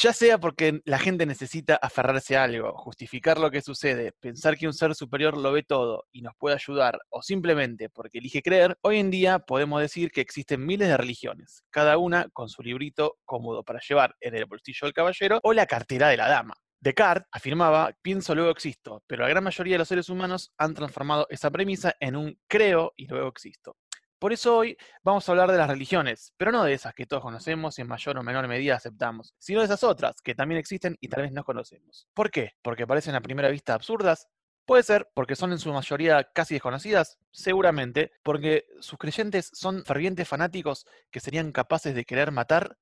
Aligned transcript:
Ya 0.00 0.14
sea 0.14 0.38
porque 0.38 0.80
la 0.86 0.98
gente 0.98 1.26
necesita 1.26 1.76
aferrarse 1.76 2.34
a 2.34 2.44
algo, 2.44 2.72
justificar 2.78 3.38
lo 3.38 3.50
que 3.50 3.60
sucede, 3.60 4.12
pensar 4.12 4.56
que 4.56 4.66
un 4.66 4.72
ser 4.72 4.94
superior 4.94 5.36
lo 5.36 5.52
ve 5.52 5.64
todo 5.64 6.06
y 6.12 6.22
nos 6.22 6.34
puede 6.34 6.54
ayudar, 6.54 6.98
o 7.10 7.20
simplemente 7.20 7.90
porque 7.90 8.18
elige 8.18 8.40
creer, 8.40 8.78
hoy 8.80 8.98
en 8.98 9.10
día 9.10 9.40
podemos 9.40 9.82
decir 9.82 10.10
que 10.10 10.22
existen 10.22 10.64
miles 10.64 10.88
de 10.88 10.96
religiones, 10.96 11.62
cada 11.68 11.98
una 11.98 12.30
con 12.32 12.48
su 12.48 12.62
librito 12.62 13.18
cómodo 13.26 13.64
para 13.64 13.80
llevar 13.80 14.16
en 14.20 14.34
el 14.34 14.46
bolsillo 14.46 14.86
del 14.86 14.94
caballero 14.94 15.40
o 15.42 15.52
la 15.52 15.66
cartera 15.66 16.08
de 16.08 16.16
la 16.16 16.28
dama. 16.28 16.54
Descartes 16.80 17.28
afirmaba, 17.30 17.94
pienso 18.00 18.34
luego 18.34 18.50
existo, 18.50 19.04
pero 19.06 19.24
la 19.24 19.28
gran 19.28 19.44
mayoría 19.44 19.74
de 19.74 19.78
los 19.78 19.88
seres 19.88 20.08
humanos 20.08 20.52
han 20.56 20.72
transformado 20.72 21.26
esa 21.28 21.50
premisa 21.50 21.94
en 22.00 22.16
un 22.16 22.38
creo 22.48 22.94
y 22.96 23.08
luego 23.08 23.28
existo. 23.28 23.76
Por 24.22 24.32
eso 24.32 24.56
hoy 24.56 24.76
vamos 25.02 25.28
a 25.28 25.32
hablar 25.32 25.50
de 25.50 25.58
las 25.58 25.68
religiones, 25.68 26.32
pero 26.36 26.52
no 26.52 26.62
de 26.62 26.74
esas 26.74 26.94
que 26.94 27.06
todos 27.06 27.24
conocemos 27.24 27.76
y 27.76 27.82
en 27.82 27.88
mayor 27.88 28.16
o 28.16 28.22
menor 28.22 28.46
medida 28.46 28.76
aceptamos, 28.76 29.34
sino 29.36 29.58
de 29.58 29.64
esas 29.64 29.82
otras 29.82 30.22
que 30.22 30.36
también 30.36 30.60
existen 30.60 30.96
y 31.00 31.08
tal 31.08 31.22
vez 31.22 31.32
no 31.32 31.42
conocemos. 31.42 32.06
¿Por 32.14 32.30
qué? 32.30 32.52
¿Porque 32.62 32.86
parecen 32.86 33.16
a 33.16 33.20
primera 33.20 33.48
vista 33.48 33.74
absurdas? 33.74 34.28
Puede 34.64 34.84
ser 34.84 35.10
porque 35.12 35.34
son 35.34 35.50
en 35.50 35.58
su 35.58 35.72
mayoría 35.72 36.22
casi 36.32 36.54
desconocidas, 36.54 37.18
seguramente, 37.32 38.12
porque 38.22 38.66
sus 38.78 38.96
creyentes 38.96 39.50
son 39.54 39.84
fervientes 39.84 40.28
fanáticos 40.28 40.86
que 41.10 41.18
serían 41.18 41.50
capaces 41.50 41.92
de 41.92 42.04
querer 42.04 42.30
matar 42.30 42.78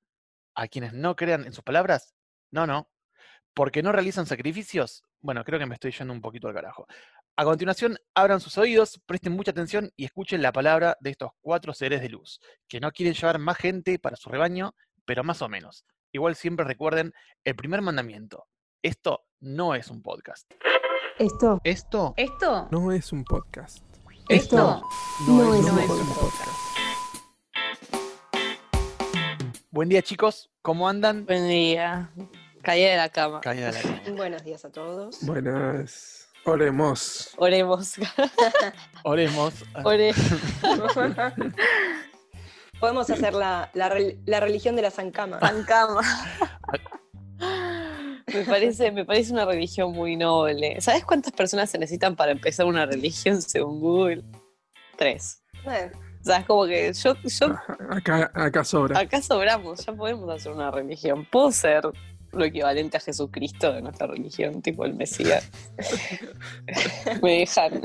a 0.54 0.68
quienes 0.68 0.92
no 0.92 1.16
crean 1.16 1.46
en 1.46 1.54
sus 1.54 1.64
palabras. 1.64 2.14
No, 2.50 2.66
no. 2.66 2.90
¿Porque 3.54 3.82
no 3.82 3.92
realizan 3.92 4.27
sacrificios? 4.27 5.02
Bueno, 5.20 5.45
creo 5.45 5.59
que 5.59 5.66
me 5.66 5.74
estoy 5.74 5.92
yendo 5.92 6.12
un 6.14 6.20
poquito 6.20 6.48
al 6.48 6.54
carajo. 6.54 6.86
A 7.36 7.45
continuación, 7.45 7.96
abran 8.14 8.40
sus 8.40 8.56
oídos, 8.59 9.00
presten 9.06 9.32
mucha 9.32 9.50
atención 9.50 9.90
y 9.96 10.04
escuchen 10.04 10.42
la 10.42 10.52
palabra 10.52 10.96
de 11.00 11.10
estos 11.10 11.30
cuatro 11.40 11.73
seres 11.74 12.00
de 12.00 12.09
luz, 12.09 12.40
que 12.68 12.80
no 12.80 12.92
quieren 12.92 13.14
llevar 13.14 13.38
más 13.38 13.56
gente 13.56 13.98
para 13.98 14.16
su 14.16 14.28
rebaño, 14.30 14.74
pero 15.04 15.24
más 15.24 15.42
o 15.42 15.48
menos. 15.48 15.84
Igual 16.12 16.36
siempre 16.36 16.64
recuerden 16.64 17.12
el 17.45 17.56
primer 17.56 17.82
mandamiento. 17.82 18.46
Esto 18.82 19.24
no 19.40 19.74
es 19.74 19.88
un 19.88 20.02
podcast. 20.02 20.51
Esto. 21.18 21.60
Esto 21.65 22.15
¿Esto? 22.16 22.68
no 22.71 22.93
es 22.93 23.12
un 23.12 23.24
podcast. 23.24 23.84
Esto 24.28 24.82
No 25.26 25.54
es 25.54 25.66
no 25.66 25.73
un 25.73 25.78
es 25.80 25.90
un 25.90 26.15
podcast. 26.15 26.51
Buen 29.71 29.88
día 29.88 30.02
chicos, 30.02 30.51
¿cómo 30.62 30.88
andan? 30.88 31.26
Buen 31.26 31.48
día. 31.48 32.10
Caí 32.62 32.82
de 32.84 32.96
la 32.96 33.08
cama. 33.08 33.40
Caída 33.40 33.72
de 33.72 33.82
la 33.82 34.12
Buenos 34.16 34.44
días 34.44 34.64
a 34.64 34.70
todos. 34.70 35.24
Buenas. 35.24 36.28
Oremos. 36.44 37.30
Oremos. 37.36 37.94
Oremos. 39.04 39.54
Ore. 39.84 40.12
Podemos 42.80 43.10
hacer 43.10 43.34
la, 43.34 43.70
la 43.74 43.90
rel- 43.90 44.18
la 44.24 44.40
religión 44.40 44.74
de 44.76 44.82
la 44.82 44.90
zancama. 44.90 45.38
Pan 45.38 45.64
cama. 45.64 46.00
Me 48.32 48.44
parece, 48.44 48.90
me 48.92 49.04
parece 49.04 49.32
una 49.32 49.44
religión 49.44 49.92
muy 49.92 50.16
noble. 50.16 50.80
¿Sabes 50.80 51.04
cuántas 51.04 51.32
personas 51.32 51.68
se 51.70 51.78
necesitan 51.78 52.16
para 52.16 52.32
empezar 52.32 52.66
una 52.66 52.86
religión 52.86 53.42
según 53.42 53.80
Google? 53.80 54.22
Tres. 54.96 55.42
Bueno, 55.64 55.92
O 56.22 56.24
sea, 56.24 56.38
es 56.38 56.46
como 56.46 56.64
que 56.66 56.92
yo, 56.94 57.14
yo 57.22 57.46
Acá, 57.90 58.30
acá 58.34 58.64
sobra. 58.64 58.98
acá 58.98 59.20
sobramos, 59.20 59.84
ya 59.84 59.92
podemos 59.92 60.30
hacer 60.30 60.52
una 60.52 60.70
religión. 60.70 61.26
Puedo 61.30 61.52
ser 61.52 61.82
lo 62.32 62.45
equivalente 62.45 62.96
a 62.96 63.00
Jesucristo 63.00 63.73
de 63.73 63.82
nuestra 63.82 64.06
religión, 64.06 64.62
tipo 64.62 64.84
el 64.84 64.94
Mesías. 64.94 65.50
Me 67.22 67.41
dejan. 67.41 67.81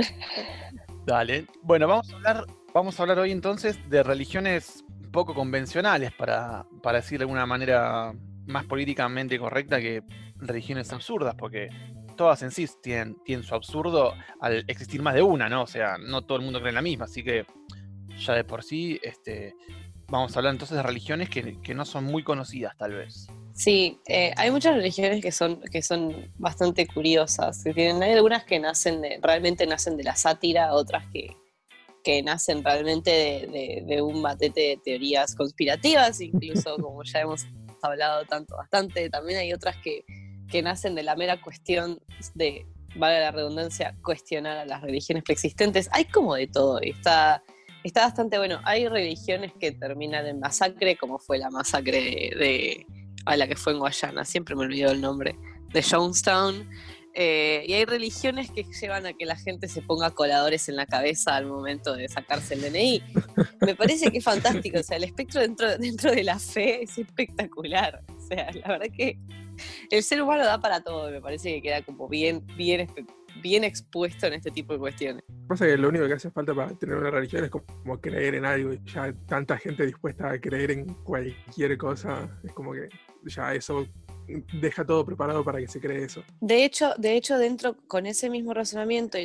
Dale. 1.05 1.45
Bueno, 1.61 1.87
vamos 1.87 2.11
a 2.11 2.15
hablar, 2.15 2.45
vamos 2.73 2.99
a 2.99 3.03
hablar 3.03 3.19
hoy 3.19 3.31
entonces 3.31 3.77
de 3.89 4.03
religiones 4.03 4.83
poco 5.11 5.33
convencionales, 5.33 6.11
para, 6.13 6.65
para 6.83 6.99
decir 6.99 7.19
de 7.19 7.23
alguna 7.23 7.45
manera 7.45 8.13
más 8.47 8.65
políticamente 8.65 9.39
correcta 9.39 9.79
que 9.79 10.03
religiones 10.37 10.91
absurdas, 10.91 11.35
porque 11.35 11.69
todas 12.17 12.41
en 12.43 12.51
sí 12.51 12.67
tienen, 12.81 13.15
tienen 13.23 13.43
su 13.43 13.55
absurdo 13.55 14.13
al 14.41 14.65
existir 14.67 15.01
más 15.01 15.13
de 15.13 15.21
una, 15.21 15.47
¿no? 15.47 15.63
O 15.63 15.67
sea, 15.67 15.97
no 15.97 16.23
todo 16.23 16.37
el 16.37 16.43
mundo 16.43 16.59
cree 16.59 16.69
en 16.69 16.75
la 16.75 16.81
misma, 16.81 17.05
así 17.05 17.23
que 17.23 17.45
ya 18.17 18.33
de 18.33 18.43
por 18.43 18.63
sí, 18.63 18.99
este, 19.03 19.55
vamos 20.07 20.35
a 20.35 20.39
hablar 20.39 20.53
entonces 20.53 20.77
de 20.77 20.83
religiones 20.83 21.29
que, 21.29 21.61
que 21.61 21.73
no 21.73 21.85
son 21.85 22.03
muy 22.03 22.23
conocidas, 22.23 22.75
tal 22.77 22.93
vez. 22.93 23.27
Sí, 23.55 24.01
eh, 24.07 24.33
hay 24.35 24.51
muchas 24.51 24.75
religiones 24.75 25.21
que 25.21 25.31
son, 25.31 25.61
que 25.71 25.81
son 25.81 26.29
bastante 26.37 26.85
curiosas. 26.85 27.63
que 27.63 27.73
tienen, 27.73 28.03
hay 28.03 28.11
algunas 28.11 28.43
que 28.43 28.59
nacen 28.59 29.01
de, 29.01 29.17
realmente 29.21 29.65
nacen 29.65 29.95
de 29.95 30.03
la 30.03 30.13
sátira, 30.17 30.73
otras 30.73 31.05
que, 31.13 31.33
que 32.03 32.21
nacen 32.21 32.65
realmente 32.65 33.09
de, 33.11 33.47
de- 33.47 33.83
de 33.87 34.01
un 34.01 34.21
batete 34.21 34.59
de 34.59 34.77
teorías 34.83 35.33
conspirativas, 35.35 36.19
incluso 36.19 36.75
como 36.81 37.01
ya 37.03 37.21
hemos 37.21 37.45
hablado 37.81 38.25
tanto 38.25 38.57
bastante. 38.57 39.09
También 39.09 39.39
hay 39.39 39.53
otras 39.53 39.77
que, 39.77 40.03
que 40.51 40.61
nacen 40.61 40.93
de 40.93 41.03
la 41.03 41.15
mera 41.15 41.41
cuestión 41.41 41.97
de, 42.33 42.65
valga 42.97 43.19
la 43.21 43.31
redundancia, 43.31 43.95
cuestionar 44.03 44.57
a 44.57 44.65
las 44.65 44.81
religiones 44.81 45.23
preexistentes. 45.23 45.87
Hay 45.93 46.03
como 46.03 46.35
de 46.35 46.47
todo 46.47 46.81
y 46.83 46.89
está, 46.89 47.41
está 47.85 48.01
bastante 48.01 48.37
bueno. 48.37 48.59
Hay 48.65 48.89
religiones 48.89 49.53
que 49.57 49.71
terminan 49.71 50.27
en 50.27 50.41
masacre, 50.41 50.97
como 50.97 51.19
fue 51.19 51.37
la 51.37 51.49
masacre 51.49 52.01
de 52.37 52.85
a 53.25 53.37
la 53.37 53.47
que 53.47 53.55
fue 53.55 53.73
en 53.73 53.79
Guayana, 53.79 54.25
siempre 54.25 54.55
me 54.55 54.63
olvido 54.63 54.91
el 54.91 55.01
nombre, 55.01 55.35
de 55.73 55.83
Jonestown. 55.83 56.67
Eh, 57.17 57.63
y 57.65 57.73
hay 57.73 57.85
religiones 57.85 58.51
que 58.51 58.63
llevan 58.63 59.05
a 59.05 59.13
que 59.13 59.25
la 59.25 59.37
gente 59.37 59.69
se 59.69 59.81
ponga 59.81 60.11
coladores 60.11 60.67
en 60.67 60.75
la 60.75 60.85
cabeza 60.85 61.35
al 61.35 61.45
momento 61.45 61.95
de 61.95 62.09
sacarse 62.09 62.55
el 62.55 62.61
DNI. 62.61 63.03
Me 63.61 63.73
parece 63.73 64.11
que 64.11 64.17
es 64.17 64.23
fantástico, 64.23 64.79
o 64.79 64.83
sea, 64.83 64.97
el 64.97 65.05
espectro 65.05 65.39
dentro, 65.39 65.77
dentro 65.77 66.11
de 66.11 66.23
la 66.23 66.37
fe 66.39 66.83
es 66.83 66.97
espectacular. 66.97 68.03
O 68.09 68.27
sea, 68.27 68.51
la 68.51 68.67
verdad 68.67 68.87
que 68.95 69.17
el 69.89 70.03
ser 70.03 70.21
humano 70.21 70.43
da 70.43 70.59
para 70.59 70.81
todo, 70.81 71.09
me 71.09 71.21
parece 71.21 71.53
que 71.53 71.61
queda 71.61 71.81
como 71.83 72.09
bien, 72.09 72.45
bien, 72.57 72.89
bien 73.41 73.63
expuesto 73.63 74.27
en 74.27 74.33
este 74.33 74.51
tipo 74.51 74.73
de 74.73 74.79
cuestiones. 74.79 75.23
Pasa 75.47 75.65
que 75.65 75.77
lo 75.77 75.89
único 75.89 76.07
que 76.07 76.13
hace 76.13 76.31
falta 76.31 76.53
para 76.53 76.73
tener 76.73 76.95
una 76.95 77.11
religión 77.11 77.45
es 77.45 77.51
como 77.51 77.99
creer 78.01 78.35
en 78.35 78.45
algo. 78.45 78.73
Y 78.73 78.81
ya 78.85 79.13
tanta 79.27 79.57
gente 79.57 79.85
dispuesta 79.85 80.31
a 80.31 80.39
creer 80.39 80.71
en 80.71 80.85
cualquier 81.03 81.77
cosa. 81.77 82.29
Es 82.43 82.51
como 82.53 82.73
que 82.73 82.89
ya 83.25 83.53
eso 83.53 83.87
deja 84.27 84.85
todo 84.85 85.05
preparado 85.05 85.43
para 85.43 85.59
que 85.59 85.67
se 85.67 85.79
cree 85.79 86.03
eso. 86.03 86.23
De 86.39 86.63
hecho, 86.63 86.93
de 86.97 87.15
hecho, 87.15 87.37
dentro 87.37 87.77
con 87.87 88.05
ese 88.05 88.29
mismo 88.29 88.53
razonamiento 88.53 89.17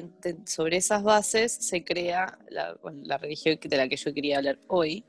sobre 0.45 0.77
esas 0.77 1.03
bases 1.03 1.53
se 1.53 1.85
crea 1.85 2.39
la, 2.49 2.75
bueno, 2.83 3.01
la 3.05 3.19
religión 3.19 3.59
de 3.63 3.77
la 3.77 3.89
que 3.89 3.97
yo 3.97 4.13
quería 4.13 4.39
hablar 4.39 4.59
hoy, 4.69 5.05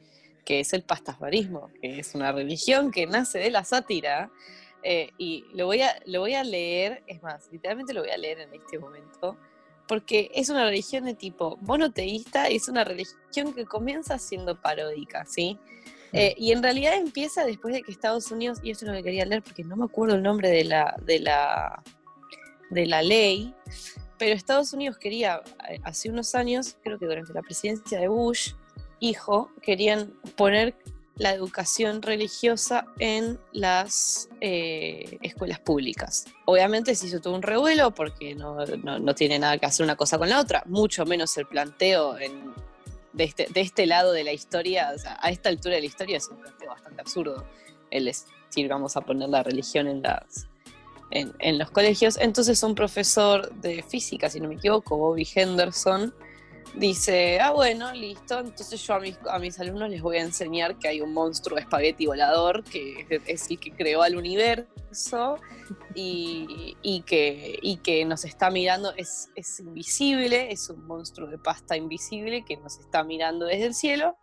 que 0.46 0.62
es 0.62 0.74
el 0.74 0.84
pastafarismo, 0.84 1.70
que 1.82 2.00
es 2.00 2.16
una 2.16 2.32
religión 2.32 2.92
que 2.92 3.06
nace 3.06 3.40
de 3.40 3.52
la 3.52 3.64
sátira. 3.64 4.32
eh, 4.84 5.12
y 5.18 5.46
lo 5.54 5.68
voy, 5.68 5.82
a, 5.82 5.96
lo 6.06 6.22
voy 6.22 6.34
a 6.34 6.44
leer, 6.44 7.04
es 7.06 7.22
más, 7.22 7.50
literalmente 7.52 7.94
lo 7.94 8.02
voy 8.02 8.10
a 8.10 8.18
leer 8.18 8.40
en 8.40 8.54
este 8.54 8.80
momento, 8.80 9.38
porque 9.88 10.32
es 10.34 10.50
una 10.50 10.64
religión 10.66 11.06
de 11.06 11.16
tipo 11.16 11.58
monoteísta 11.62 12.48
es 12.48 12.70
una 12.70 12.84
religión 12.84 13.54
que 13.54 13.66
comienza 13.66 14.18
siendo 14.18 14.60
paródica, 14.60 15.26
¿sí? 15.26 15.60
Eh, 16.14 16.36
y 16.38 16.52
en 16.52 16.62
realidad 16.62 16.94
empieza 16.96 17.46
después 17.46 17.74
de 17.74 17.84
que 17.84 17.92
Estados 17.92 18.32
Unidos, 18.32 18.60
y 18.64 18.72
esto 18.72 18.86
es 18.86 18.90
lo 18.92 18.98
que 18.98 19.04
quería 19.04 19.26
leer 19.26 19.42
porque 19.44 19.64
no 19.64 19.76
me 19.78 19.86
acuerdo 19.86 20.16
el 20.16 20.24
nombre 20.24 20.50
de 20.50 20.64
la, 20.66 20.96
de 21.06 21.20
la, 21.20 21.82
de 22.70 22.86
la 22.86 23.02
ley, 23.02 23.54
pero 24.18 24.36
Estados 24.36 24.74
Unidos 24.74 24.98
quería, 24.98 25.42
eh, 25.70 25.80
hace 25.84 26.10
unos 26.10 26.36
años, 26.36 26.76
creo 26.84 27.00
que 27.00 27.06
durante 27.06 27.34
la 27.34 27.42
presidencia 27.42 28.00
de 28.00 28.08
Bush, 28.08 28.54
hijo, 29.00 29.50
querían 29.62 30.14
poner 30.36 30.76
la 31.16 31.34
educación 31.34 32.02
religiosa 32.02 32.86
en 33.00 33.40
las 33.52 34.30
eh, 34.42 35.18
escuelas 35.22 35.60
públicas. 35.60 36.26
Obviamente 36.46 36.96
se 36.96 37.08
hizo 37.08 37.20
todo 37.20 37.36
un 37.36 37.42
revuelo 37.42 37.92
porque 37.94 38.34
no, 38.34 38.66
no- 38.66 38.98
no 39.00 39.16
tiene 39.16 39.38
nada 39.38 39.58
que 39.58 39.66
hacer 39.66 39.84
una 39.84 39.96
cosa 39.96 40.18
con 40.18 40.30
la 40.30 40.40
otra, 40.40 40.64
mucho 40.66 41.06
menos 41.06 41.38
el 41.38 41.46
planteo 41.48 42.18
en, 42.18 42.54
de, 43.14 43.24
este, 43.24 43.48
de 43.52 43.62
este 43.62 43.86
lado 43.86 44.12
de 44.14 44.24
la 44.24 44.34
historia, 44.34 44.90
a 45.20 45.30
esta 45.30 45.50
altura 45.50 45.76
de 45.76 45.82
la 45.82 45.88
historia 45.88 46.18
es 46.18 46.28
un 46.30 46.38
planteo 46.38 46.70
bastante 46.70 47.02
absurdo 47.02 47.46
el 47.90 48.06
decir 48.06 48.68
vamos 48.70 48.96
a 48.98 49.02
poner 49.02 49.30
la 49.30 49.44
religión 49.44 49.88
en 49.88 50.02
las 50.02 50.48
en, 51.12 51.34
en 51.40 51.58
los 51.58 51.70
colegios. 51.72 52.18
Entonces 52.18 52.64
un 52.64 52.74
profesor 52.74 53.52
de 53.56 53.84
física, 53.84 54.30
si 54.30 54.40
no 54.40 54.48
me 54.48 54.56
equivoco, 54.56 54.98
Bobby 54.98 55.28
Henderson, 55.36 56.14
dice, 56.76 57.40
ah 57.40 57.52
bueno, 57.52 57.92
listo, 57.94 58.40
entonces 58.40 58.86
yo 58.86 58.94
a 58.94 59.00
mis, 59.00 59.18
a 59.30 59.40
mis 59.40 59.60
alumnos 59.60 59.90
les 59.90 60.02
voy 60.02 60.18
a 60.18 60.22
enseñar 60.22 60.78
que 60.80 60.88
hay 60.88 61.02
un 61.02 61.14
monstruo 61.14 61.58
espagueti 61.58 62.06
volador 62.06 62.64
que 62.64 63.06
es 63.26 63.50
el 63.50 63.60
que 63.60 63.72
creó 63.72 64.02
al 64.02 64.16
universo 64.16 65.38
y, 65.96 66.78
y 66.82 67.02
que, 67.02 67.60
y 67.62 67.78
que 67.78 68.06
nos 68.06 68.26
está 68.26 68.50
mirando, 68.50 68.94
es, 68.96 69.30
es 69.36 69.60
invisible, 69.60 70.52
es 70.52 70.70
un 70.70 70.86
monstruo 70.86 71.28
de 71.30 71.38
pasta 71.38 71.76
invisible 71.76 72.44
que 72.46 72.58
nos 72.58 72.80
está 72.80 73.04
mirando 73.04 73.46
desde 73.46 73.66
el 73.66 73.74
cielo 73.74 74.18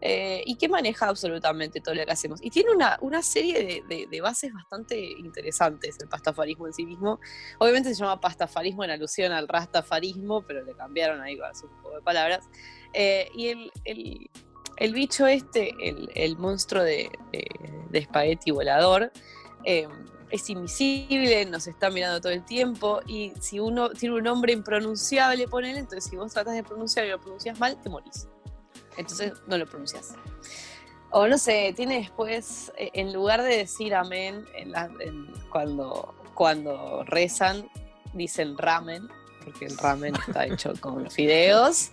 eh, 0.00 0.42
y 0.46 0.56
que 0.56 0.68
maneja 0.68 1.08
absolutamente 1.08 1.80
todo 1.80 1.94
lo 1.94 2.04
que 2.04 2.10
hacemos. 2.12 2.40
Y 2.42 2.50
tiene 2.50 2.70
una, 2.72 2.98
una 3.02 3.22
serie 3.22 3.54
de, 3.64 3.82
de- 3.94 4.06
de 4.06 4.20
bases 4.20 4.52
bastante 4.52 4.98
interesantes 4.98 5.96
el 6.00 6.08
pastafarismo 6.08 6.66
en 6.66 6.72
sí 6.72 6.86
mismo. 6.86 7.20
Obviamente 7.58 7.90
se 7.94 8.00
llama 8.00 8.20
pastafarismo 8.20 8.84
en 8.84 8.90
alusión 8.90 9.32
al 9.32 9.46
rastafarismo, 9.48 10.42
pero 10.46 10.62
le 10.64 10.74
cambiaron 10.74 11.20
ahí 11.20 11.34
un 11.36 11.82
poco 11.82 11.96
de 11.96 12.02
palabras. 12.02 12.48
Eh, 12.92 13.28
y 13.34 13.48
el, 13.48 13.70
el- 13.84 14.30
el 14.76 14.94
bicho 14.94 15.26
este, 15.26 15.74
el, 15.82 16.08
el 16.14 16.38
monstruo 16.38 16.82
de, 16.82 17.10
de- 17.32 17.98
espagueti 17.98 18.50
volador, 18.50 19.12
eh, 19.64 19.86
es 20.30 20.48
invisible, 20.48 21.44
nos 21.44 21.66
está 21.66 21.90
mirando 21.90 22.20
todo 22.20 22.32
el 22.32 22.44
tiempo 22.46 23.00
y 23.06 23.32
si 23.40 23.58
uno 23.60 23.90
tiene 23.90 24.14
un 24.14 24.22
nombre 24.22 24.52
impronunciable, 24.54 25.46
ponele, 25.48 25.80
entonces 25.80 26.08
si 26.08 26.16
vos 26.16 26.32
tratas 26.32 26.54
de 26.54 26.62
pronunciar 26.62 27.04
y 27.04 27.10
lo 27.10 27.18
pronuncias 27.20 27.58
mal, 27.58 27.78
te 27.82 27.90
morís. 27.90 28.26
Entonces 28.96 29.32
no 29.46 29.56
lo 29.58 29.66
pronuncias. 29.66 30.14
O 31.10 31.26
no 31.26 31.38
sé, 31.38 31.72
tiene 31.76 31.98
después, 31.98 32.72
eh, 32.76 32.90
en 32.94 33.12
lugar 33.12 33.42
de 33.42 33.56
decir 33.56 33.94
amén 33.94 34.44
en 34.54 34.70
la- 34.72 34.90
en- 35.00 35.32
cuando, 35.50 36.14
cuando 36.34 37.02
rezan, 37.04 37.68
dicen 38.12 38.56
ramen, 38.56 39.08
porque 39.44 39.64
el 39.66 39.76
ramen 39.78 40.14
está 40.28 40.46
hecho 40.46 40.72
con 40.80 41.10
fideos. 41.10 41.90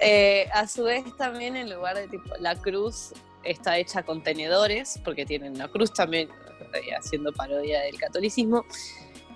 Eh, 0.00 0.48
a 0.52 0.68
su 0.68 0.84
vez 0.84 1.04
también 1.16 1.56
en 1.56 1.68
lugar 1.74 1.96
de 1.96 2.06
tipo, 2.08 2.30
la 2.38 2.54
cruz 2.54 3.12
está 3.42 3.78
hecha 3.78 4.02
con 4.02 4.22
tenedores, 4.22 5.00
porque 5.04 5.24
tienen 5.26 5.54
una 5.54 5.66
cruz 5.68 5.92
también, 5.92 6.28
eh, 6.74 6.94
haciendo 6.96 7.32
parodia 7.32 7.80
del 7.80 7.98
catolicismo. 7.98 8.64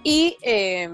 Y 0.05 0.37
eh, 0.43 0.91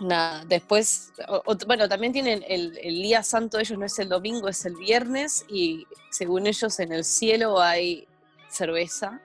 nada, 0.00 0.44
después, 0.46 1.12
o- 1.28 1.42
o- 1.46 1.56
bueno, 1.66 1.88
también 1.88 2.12
tienen 2.12 2.44
el, 2.48 2.76
el 2.78 3.02
día 3.02 3.22
santo 3.22 3.58
ellos 3.58 3.78
no 3.78 3.84
es 3.86 3.98
el 3.98 4.08
domingo, 4.08 4.48
es 4.48 4.64
el 4.64 4.74
viernes, 4.76 5.44
y 5.48 5.86
según 6.10 6.46
ellos 6.46 6.78
en 6.80 6.92
el 6.92 7.04
cielo 7.04 7.60
hay 7.60 8.06
cerveza 8.48 9.20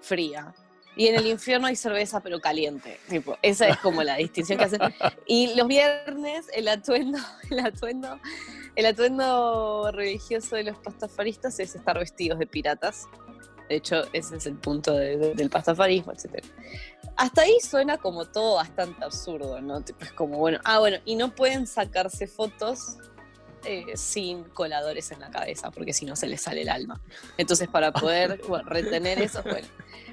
fría. 0.00 0.54
Y 0.96 1.06
en 1.06 1.14
el 1.16 1.26
infierno 1.36 1.66
hay 1.68 1.76
cerveza 1.76 2.20
pero 2.20 2.40
caliente. 2.40 2.98
Tipo, 3.08 3.36
esa 3.42 3.68
es 3.68 3.76
como 3.78 4.02
la 4.02 4.16
distinción 4.16 4.58
que 4.58 4.64
hacen. 4.64 4.80
Y 5.26 5.54
los 5.54 5.68
viernes 5.68 6.46
el 6.54 6.66
atuendo, 6.68 7.18
el 7.50 7.60
atuendo, 7.60 8.18
el 8.74 8.86
atuendo 8.86 9.90
religioso 9.92 10.56
de 10.56 10.64
los 10.64 10.78
pastafaristas 10.78 11.58
es 11.60 11.74
estar 11.76 11.98
vestidos 11.98 12.38
de 12.38 12.46
piratas. 12.46 13.04
De 13.68 13.76
hecho, 13.76 14.02
ese 14.14 14.36
es 14.38 14.46
el 14.46 14.56
punto 14.56 14.94
de- 14.94 15.16
de- 15.18 15.34
del 15.34 15.50
pastafarismo, 15.50 16.12
etc. 16.12 16.42
Hasta 17.18 17.42
ahí 17.42 17.58
suena 17.60 17.98
como 17.98 18.26
todo 18.26 18.54
bastante 18.54 19.04
absurdo, 19.04 19.60
¿no? 19.60 19.80
Tipo, 19.80 20.04
es 20.04 20.12
como, 20.12 20.38
bueno, 20.38 20.60
ah, 20.62 20.78
bueno, 20.78 20.98
y 21.04 21.16
no 21.16 21.34
pueden 21.34 21.66
sacarse 21.66 22.28
fotos 22.28 22.96
eh, 23.64 23.96
sin 23.96 24.44
coladores 24.44 25.10
en 25.10 25.18
la 25.18 25.28
cabeza, 25.28 25.72
porque 25.72 25.92
si 25.92 26.06
no 26.06 26.14
se 26.14 26.28
les 26.28 26.40
sale 26.40 26.62
el 26.62 26.68
alma. 26.68 27.00
Entonces, 27.36 27.66
para 27.66 27.90
poder 27.90 28.40
bueno, 28.48 28.68
retener 28.68 29.20
eso, 29.20 29.42
bueno. 29.42 29.66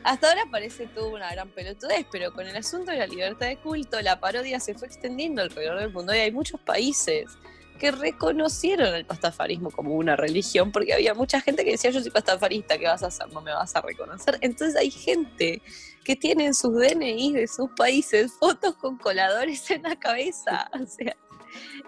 Hasta 0.04 0.30
ahora 0.30 0.46
parece 0.50 0.88
todo 0.88 1.10
una 1.10 1.32
gran 1.32 1.50
pelotudez, 1.50 2.08
pero 2.12 2.34
con 2.34 2.48
el 2.48 2.56
asunto 2.56 2.90
de 2.90 2.98
la 2.98 3.06
libertad 3.06 3.50
de 3.50 3.58
culto, 3.58 4.02
la 4.02 4.20
parodia 4.20 4.60
se 4.60 4.74
fue 4.74 4.88
extendiendo 4.88 5.44
alrededor 5.44 5.80
del 5.80 5.94
mundo 5.94 6.12
y 6.16 6.18
hay 6.18 6.32
muchos 6.32 6.60
países 6.60 7.38
que 7.80 7.92
reconocieron 7.92 8.96
el 8.96 9.06
pastafarismo 9.06 9.70
como 9.70 9.94
una 9.94 10.16
religión, 10.16 10.72
porque 10.72 10.96
había 10.96 11.14
mucha 11.14 11.40
gente 11.40 11.64
que 11.64 11.72
decía, 11.72 11.92
yo 11.92 12.02
soy 12.02 12.10
pastafarista, 12.10 12.80
¿qué 12.80 12.88
vas 12.88 13.04
a 13.04 13.08
hacer? 13.08 13.32
No 13.32 13.42
me 13.42 13.54
vas 13.54 13.76
a 13.76 13.82
reconocer. 13.82 14.40
Entonces 14.42 14.76
hay 14.76 14.90
gente 14.90 15.62
que 16.06 16.16
tiene 16.16 16.46
en 16.46 16.54
sus 16.54 16.74
DNI 16.74 17.34
de 17.34 17.48
sus 17.48 17.70
países 17.72 18.32
fotos 18.40 18.76
con 18.76 18.98
coladores 18.98 19.70
en 19.72 19.84
la 19.84 19.98
cabeza. 19.98 20.70
O 20.74 20.86
sea, 20.86 21.18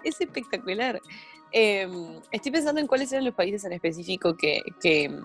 es 0.04 0.20
espectacular. 0.20 1.00
Eh, 1.52 1.88
estoy 2.30 2.52
pensando 2.52 2.80
en 2.80 2.86
cuáles 2.86 3.10
eran 3.12 3.24
los 3.24 3.34
países 3.34 3.64
en 3.64 3.72
específico 3.72 4.36
que, 4.36 4.60
que, 4.82 5.18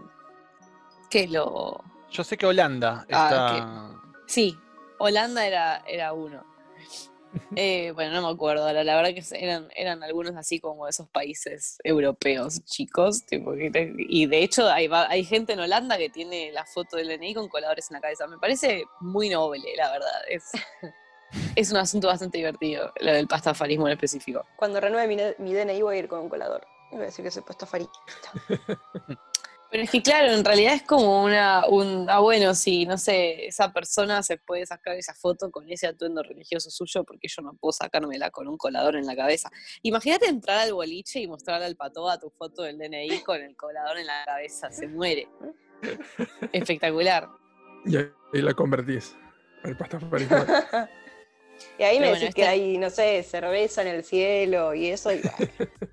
que 1.10 1.28
lo... 1.28 1.84
Yo 2.10 2.24
sé 2.24 2.38
que 2.38 2.46
Holanda 2.46 3.06
Ah, 3.12 3.98
está. 4.00 4.14
Sí, 4.28 4.58
Holanda 5.00 5.46
era, 5.46 5.84
era 5.88 6.14
uno. 6.14 6.46
Eh, 7.56 7.92
bueno, 7.94 8.14
no 8.14 8.28
me 8.28 8.34
acuerdo, 8.34 8.66
ahora, 8.68 8.84
la 8.84 8.96
verdad 8.96 9.14
que 9.14 9.24
eran, 9.38 9.68
eran 9.76 10.04
algunos 10.04 10.36
así 10.36 10.60
como 10.60 10.88
esos 10.88 11.08
países 11.10 11.78
europeos 11.84 12.64
chicos, 12.66 13.26
tipo, 13.26 13.54
y 13.56 14.26
de 14.26 14.44
hecho 14.44 14.68
hay, 14.70 14.88
va- 14.88 15.08
hay 15.10 15.24
gente 15.24 15.54
en 15.54 15.60
Holanda 15.60 15.98
que 15.98 16.10
tiene 16.10 16.52
la 16.52 16.66
foto 16.66 16.98
del 16.98 17.08
DNI 17.08 17.34
con 17.34 17.48
coladores 17.50 17.90
en 17.92 17.96
la 17.96 18.02
cabeza. 18.02 18.28
Me 18.28 18.38
parece 18.38 18.84
muy 19.00 19.30
noble, 19.30 19.74
la 19.76 19.92
verdad. 19.92 20.22
Es, 20.30 20.52
es 21.56 21.72
un 21.72 21.78
asunto 21.78 22.08
bastante 22.08 22.38
divertido, 22.38 22.92
lo 23.00 23.12
del 23.14 23.28
pastafarismo 23.28 23.88
en 23.88 23.94
específico. 23.94 24.46
Cuando 24.56 24.80
renueve 24.80 25.08
mi, 25.38 25.44
mi 25.44 25.54
DNI 25.54 25.82
voy 25.82 25.96
a 25.96 26.00
ir 26.00 26.08
con 26.08 26.20
un 26.22 26.30
colador. 26.30 26.68
Y 26.92 26.96
voy 26.96 27.04
a 27.04 27.06
decir 27.08 27.26
que 27.26 27.32
soy 27.32 27.42
pastafarista. 27.44 28.32
Pero 29.74 29.86
es 29.86 29.90
que 29.90 30.04
claro, 30.04 30.32
en 30.32 30.46
realidad 30.46 30.76
es 30.76 30.84
como 30.84 31.24
una, 31.24 31.66
un, 31.68 32.08
ah 32.08 32.20
bueno, 32.20 32.54
sí, 32.54 32.86
no 32.86 32.96
sé, 32.96 33.48
esa 33.48 33.74
persona 33.74 34.22
se 34.22 34.38
puede 34.38 34.68
sacar 34.68 34.96
esa 34.96 35.16
foto 35.16 35.50
con 35.50 35.68
ese 35.68 35.88
atuendo 35.88 36.22
religioso 36.22 36.70
suyo 36.70 37.04
porque 37.04 37.28
yo 37.28 37.42
no 37.42 37.56
puedo 37.56 37.72
sacármela 37.72 38.30
con 38.30 38.48
un 38.48 38.56
colador 38.56 38.98
en 38.98 39.08
la 39.08 39.16
cabeza. 39.16 39.50
Imagínate 39.82 40.28
entrar 40.28 40.60
al 40.60 40.74
boliche 40.74 41.22
y 41.22 41.28
mostrarle 41.28 41.66
al 41.66 41.76
patoa 41.76 42.20
tu 42.20 42.30
foto 42.30 42.62
del 42.62 42.78
DNI 42.78 43.22
con 43.26 43.42
el 43.42 43.56
colador 43.56 43.98
en 43.98 44.06
la 44.06 44.24
cabeza, 44.26 44.72
se 44.72 44.88
muere. 44.88 45.28
Espectacular. 46.52 47.28
Y 47.88 47.98
ahí 47.98 48.12
la 48.32 48.54
convertís 48.54 49.16
al 49.64 49.76
pastafarismo. 49.76 50.38
y 51.80 51.84
ahí 51.84 52.00
me 52.00 52.10
bueno, 52.10 52.20
decís 52.20 52.36
que 52.36 52.42
este- 52.42 52.48
hay, 52.48 52.78
no 52.78 52.92
sé, 52.92 53.24
cerveza 53.24 53.82
en 53.82 53.88
el 53.88 54.04
cielo 54.04 54.76
y 54.76 54.90
eso. 54.90 55.12
Y 55.12 55.20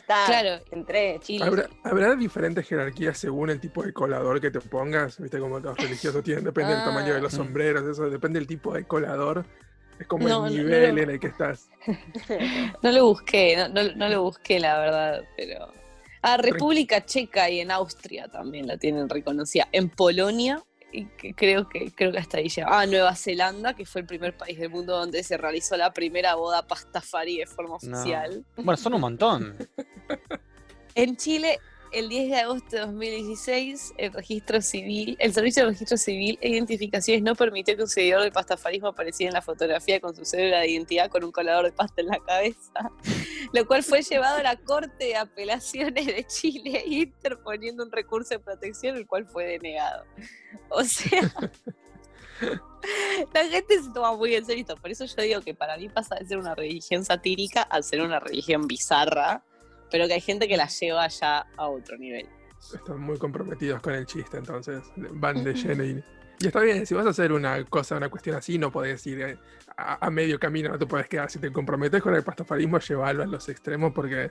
está. 0.00 0.24
Claro. 0.26 0.62
Entré. 0.70 1.20
Y- 1.28 1.42
¿Habrá, 1.42 1.68
habrá 1.84 2.14
diferentes 2.14 2.66
jerarquías 2.66 3.18
según 3.18 3.50
el 3.50 3.60
tipo 3.60 3.82
de 3.82 3.92
colador 3.92 4.40
que 4.40 4.50
te 4.50 4.60
pongas? 4.60 5.20
¿Viste 5.20 5.38
cómo 5.38 5.58
los 5.58 5.76
religiosos 5.76 6.22
tienen? 6.22 6.44
Depende 6.44 6.74
del 6.74 6.84
tamaño 6.84 7.14
de 7.14 7.20
los 7.20 7.32
Ah. 7.34 7.36
sombreros, 7.36 7.84
eso 7.84 8.08
depende 8.10 8.38
del 8.38 8.46
tipo 8.46 8.72
de 8.74 8.84
colador. 8.84 9.44
Es 9.98 10.06
como 10.06 10.28
No, 10.28 10.46
el 10.46 10.56
no, 10.56 10.62
nivel 10.62 10.94
no. 10.96 11.02
en 11.02 11.10
el 11.10 11.20
que 11.20 11.28
estás. 11.28 11.68
No 12.82 12.92
lo 12.92 13.06
busqué, 13.06 13.56
no, 13.56 13.68
no- 13.68 13.94
no 13.96 14.08
lo 14.08 14.22
busqué, 14.22 14.60
la 14.60 14.78
verdad, 14.78 15.24
pero. 15.36 15.72
Ah, 16.22 16.36
República 16.38 17.04
Checa 17.04 17.48
y 17.48 17.60
en 17.60 17.70
Austria 17.70 18.26
también 18.28 18.66
la 18.66 18.76
tienen 18.78 19.08
reconocida. 19.08 19.68
En 19.72 19.88
Polonia, 19.88 20.60
y 20.96 21.06
que 21.18 21.34
creo 21.34 21.68
que 21.68 21.92
creo 21.92 22.10
que 22.12 22.18
hasta 22.18 22.38
ahí 22.38 22.48
llega. 22.48 22.68
Ah, 22.70 22.86
Nueva 22.86 23.14
Zelanda, 23.14 23.74
que 23.74 23.84
fue 23.84 24.00
el 24.02 24.06
primer 24.06 24.36
país 24.36 24.58
del 24.58 24.70
mundo 24.70 24.96
donde 24.96 25.22
se 25.22 25.36
realizó 25.36 25.76
la 25.76 25.92
primera 25.92 26.34
boda 26.34 26.66
pastafari 26.66 27.38
de 27.38 27.46
forma 27.46 27.76
No. 27.82 27.96
oficial. 27.98 28.44
Bueno, 28.56 28.76
son 28.76 28.94
un 28.94 29.00
montón. 29.00 29.56
En 30.94 31.14
Chile, 31.16 31.60
el 31.92 32.08
10 32.08 32.30
de 32.30 32.36
agosto 32.36 32.76
de 32.76 32.82
2016, 32.82 33.94
el 33.96 34.12
registro 34.12 34.60
civil, 34.60 35.16
el 35.18 35.32
Servicio 35.32 35.64
de 35.64 35.70
Registro 35.70 35.96
Civil 35.96 36.38
e 36.40 36.50
Identificaciones 36.50 37.22
no 37.22 37.34
permitió 37.34 37.76
que 37.76 37.82
un 37.82 37.88
seguidor 37.88 38.22
del 38.22 38.32
pastafarismo 38.32 38.88
apareciera 38.88 39.30
en 39.30 39.34
la 39.34 39.42
fotografía 39.42 40.00
con 40.00 40.14
su 40.14 40.24
cédula 40.24 40.60
de 40.60 40.70
identidad 40.70 41.10
con 41.10 41.24
un 41.24 41.32
colador 41.32 41.64
de 41.66 41.72
pasta 41.72 42.00
en 42.00 42.08
la 42.08 42.18
cabeza, 42.18 42.90
lo 43.52 43.66
cual 43.66 43.82
fue 43.82 44.02
llevado 44.02 44.38
a 44.38 44.42
la 44.42 44.56
Corte 44.56 45.06
de 45.06 45.16
Apelaciones 45.16 46.06
de 46.06 46.24
Chile, 46.24 46.82
interponiendo 46.86 47.84
un 47.84 47.92
recurso 47.92 48.34
de 48.34 48.40
protección, 48.40 48.96
el 48.96 49.06
cual 49.06 49.26
fue 49.26 49.44
denegado. 49.46 50.04
O 50.70 50.84
sea, 50.84 51.32
la 53.34 53.44
gente 53.44 53.82
se 53.82 53.90
toma 53.92 54.16
muy 54.16 54.34
en 54.34 54.44
serio 54.44 54.64
por 54.80 54.90
eso 54.90 55.04
yo 55.04 55.22
digo 55.22 55.40
que 55.40 55.54
para 55.54 55.76
mí 55.76 55.88
pasa 55.88 56.16
de 56.16 56.26
ser 56.26 56.38
una 56.38 56.54
religión 56.54 57.04
satírica 57.04 57.62
a 57.62 57.82
ser 57.82 58.00
una 58.02 58.20
religión 58.20 58.66
bizarra, 58.66 59.44
pero 59.90 60.06
que 60.06 60.14
hay 60.14 60.20
gente 60.20 60.48
que 60.48 60.56
la 60.56 60.68
lleva 60.68 61.08
ya 61.08 61.46
a 61.56 61.68
otro 61.68 61.96
nivel. 61.98 62.28
Están 62.74 63.00
muy 63.00 63.18
comprometidos 63.18 63.80
con 63.80 63.94
el 63.94 64.06
chiste, 64.06 64.38
entonces 64.38 64.82
van 64.96 65.44
de 65.44 65.54
lleno 65.54 65.84
y, 65.84 66.02
y 66.40 66.46
está 66.46 66.60
bien, 66.60 66.86
si 66.86 66.94
vas 66.94 67.06
a 67.06 67.10
hacer 67.10 67.32
una 67.32 67.64
cosa, 67.64 67.96
una 67.96 68.08
cuestión 68.08 68.36
así, 68.36 68.58
no 68.58 68.72
podés 68.72 69.06
ir 69.06 69.20
eh, 69.20 69.38
a, 69.76 70.06
a 70.06 70.10
medio 70.10 70.38
camino, 70.38 70.70
no 70.70 70.78
te 70.78 70.86
puedes 70.86 71.08
quedar. 71.08 71.30
Si 71.30 71.38
te 71.38 71.52
comprometes 71.52 72.02
con 72.02 72.14
el 72.14 72.24
pastafarismo, 72.24 72.78
llevarlo 72.78 73.22
a 73.22 73.26
los 73.26 73.48
extremos 73.48 73.92
porque 73.92 74.30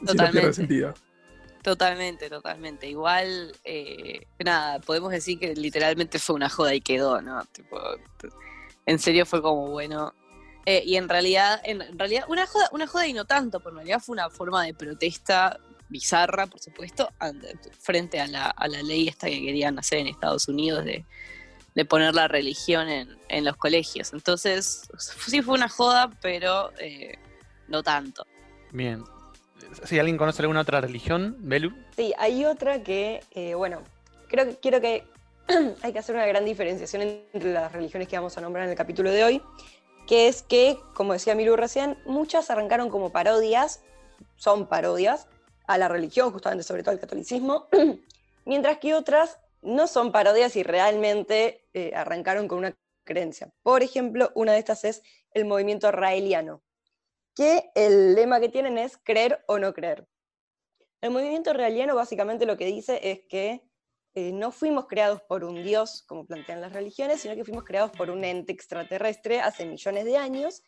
no 0.00 0.06
Totalmente. 0.06 0.38
pierde 0.40 0.52
sentido. 0.52 0.94
Totalmente, 1.62 2.30
totalmente. 2.30 2.88
Igual, 2.88 3.52
eh, 3.64 4.26
nada, 4.44 4.78
podemos 4.78 5.10
decir 5.10 5.38
que 5.40 5.52
literalmente 5.54 6.20
fue 6.20 6.36
una 6.36 6.48
joda 6.48 6.74
y 6.74 6.80
quedó, 6.80 7.20
¿no? 7.22 7.44
Tipo, 7.46 7.80
en 8.86 8.98
serio 9.00 9.26
fue 9.26 9.42
como 9.42 9.68
bueno. 9.68 10.14
Eh, 10.66 10.82
y 10.84 10.96
en 10.96 11.08
realidad, 11.08 11.60
en 11.64 11.96
realidad, 11.96 12.24
una 12.28 12.44
joda, 12.46 12.68
una 12.72 12.86
joda 12.88 13.06
y 13.06 13.12
no 13.12 13.24
tanto, 13.24 13.60
pero 13.60 13.70
en 13.70 13.76
realidad 13.76 14.00
fue 14.00 14.14
una 14.14 14.28
forma 14.30 14.64
de 14.64 14.74
protesta 14.74 15.58
bizarra, 15.88 16.48
por 16.48 16.60
supuesto, 16.60 17.08
ante- 17.20 17.56
frente 17.80 18.20
a 18.20 18.26
la, 18.26 18.46
a 18.46 18.66
la 18.66 18.82
ley 18.82 19.06
esta 19.06 19.28
que 19.28 19.40
querían 19.40 19.78
hacer 19.78 19.98
en 20.00 20.08
Estados 20.08 20.48
Unidos 20.48 20.84
de, 20.84 21.04
de 21.76 21.84
poner 21.84 22.14
la 22.16 22.26
religión 22.26 22.88
en, 22.88 23.16
en 23.28 23.44
los 23.44 23.56
colegios. 23.56 24.12
Entonces, 24.12 24.88
sí 24.98 25.40
fue 25.42 25.54
una 25.54 25.68
joda, 25.68 26.10
pero 26.20 26.72
eh, 26.80 27.16
no 27.68 27.84
tanto. 27.84 28.26
Bien. 28.72 29.04
Si 29.84 29.98
alguien 29.98 30.16
conoce 30.16 30.42
alguna 30.42 30.62
otra 30.62 30.80
religión, 30.80 31.36
Belu. 31.38 31.72
Sí, 31.96 32.12
hay 32.18 32.44
otra 32.44 32.82
que, 32.82 33.22
eh, 33.30 33.54
bueno, 33.54 33.82
creo 34.28 34.46
que 34.46 34.56
quiero 34.56 34.80
que 34.80 35.04
hay 35.82 35.92
que 35.92 35.98
hacer 36.00 36.14
una 36.16 36.26
gran 36.26 36.44
diferenciación 36.44 37.02
entre 37.02 37.52
las 37.52 37.70
religiones 37.72 38.08
que 38.08 38.16
vamos 38.16 38.36
a 38.36 38.40
nombrar 38.40 38.64
en 38.64 38.70
el 38.70 38.76
capítulo 38.76 39.10
de 39.12 39.22
hoy, 39.22 39.42
que 40.06 40.28
es 40.28 40.42
que, 40.42 40.78
como 40.94 41.12
decía 41.12 41.34
Miru 41.34 41.56
recién, 41.56 41.98
muchas 42.04 42.50
arrancaron 42.50 42.90
como 42.90 43.10
parodias, 43.10 43.82
son 44.36 44.68
parodias, 44.68 45.28
a 45.66 45.78
la 45.78 45.88
religión, 45.88 46.30
justamente 46.30 46.62
sobre 46.62 46.82
todo 46.82 46.92
al 46.92 47.00
catolicismo, 47.00 47.68
mientras 48.44 48.78
que 48.78 48.94
otras 48.94 49.38
no 49.62 49.86
son 49.86 50.12
parodias 50.12 50.54
y 50.56 50.62
realmente 50.62 51.66
eh, 51.74 51.92
arrancaron 51.94 52.48
con 52.48 52.58
una 52.58 52.76
creencia. 53.04 53.52
Por 53.62 53.82
ejemplo, 53.82 54.30
una 54.34 54.52
de 54.52 54.58
estas 54.58 54.84
es 54.84 55.02
el 55.32 55.44
movimiento 55.44 55.90
raeliano, 55.90 56.62
que 57.34 57.70
el 57.74 58.14
lema 58.14 58.40
que 58.40 58.48
tienen 58.48 58.78
es 58.78 58.98
creer 59.02 59.44
o 59.48 59.58
no 59.58 59.74
creer. 59.74 60.06
El 61.00 61.10
movimiento 61.10 61.52
raeliano 61.52 61.94
básicamente 61.94 62.46
lo 62.46 62.56
que 62.56 62.66
dice 62.66 63.00
es 63.02 63.20
que 63.28 63.62
eh, 64.16 64.32
no 64.32 64.50
fuimos 64.50 64.86
creados 64.86 65.20
por 65.28 65.44
un 65.44 65.62
dios, 65.62 66.02
como 66.08 66.24
plantean 66.24 66.62
las 66.62 66.72
religiones, 66.72 67.20
sino 67.20 67.34
que 67.34 67.44
fuimos 67.44 67.64
creados 67.64 67.90
por 67.90 68.10
un 68.10 68.24
ente 68.24 68.50
extraterrestre 68.50 69.42
hace 69.42 69.66
millones 69.66 70.06
de 70.06 70.16
años 70.16 70.62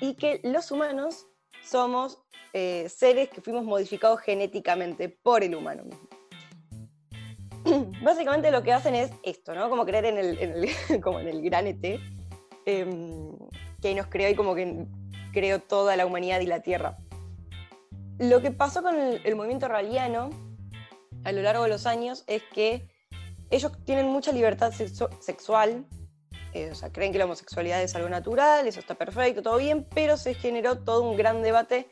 y 0.00 0.14
que 0.14 0.40
los 0.44 0.70
humanos 0.70 1.26
somos 1.64 2.22
eh, 2.52 2.88
seres 2.88 3.30
que 3.30 3.40
fuimos 3.40 3.64
modificados 3.64 4.20
genéticamente 4.20 5.08
por 5.08 5.42
el 5.42 5.56
humano 5.56 5.82
mismo. 5.82 6.08
Básicamente 8.04 8.52
lo 8.52 8.62
que 8.62 8.72
hacen 8.72 8.94
es 8.94 9.10
esto, 9.24 9.56
¿no? 9.56 9.68
Como 9.68 9.84
creer 9.84 10.04
en 10.04 10.18
el, 10.18 10.70
como 11.02 11.18
en 11.18 11.26
el 11.26 11.42
gran 11.42 11.66
ET, 11.66 11.98
em, 12.64 13.36
que 13.82 13.92
nos 13.96 14.06
creó 14.06 14.30
y 14.30 14.36
como 14.36 14.54
que 14.54 14.86
creó 15.32 15.58
toda 15.58 15.96
la 15.96 16.06
humanidad 16.06 16.38
y 16.38 16.46
la 16.46 16.60
Tierra. 16.60 16.96
Lo 18.20 18.40
que 18.40 18.52
pasó 18.52 18.84
con 18.84 18.96
el, 18.96 19.34
movimiento 19.34 19.66
raliano 19.66 20.30
a 21.24 21.32
lo 21.32 21.42
largo 21.42 21.64
de 21.64 21.70
los 21.70 21.86
años 21.86 22.24
es 22.26 22.42
que 22.52 22.86
ellos 23.50 23.72
tienen 23.84 24.06
mucha 24.06 24.32
libertad 24.32 24.72
sexual, 24.72 25.86
eh, 26.52 26.70
o 26.70 26.74
sea, 26.74 26.92
creen 26.92 27.12
que 27.12 27.18
la 27.18 27.24
homosexualidad 27.24 27.82
es 27.82 27.94
algo 27.94 28.08
natural, 28.08 28.66
eso 28.66 28.80
está 28.80 28.94
perfecto, 28.94 29.42
todo 29.42 29.58
bien, 29.58 29.86
pero 29.94 30.16
se 30.16 30.34
generó 30.34 30.78
todo 30.78 31.02
un 31.02 31.16
gran 31.16 31.42
debate 31.42 31.88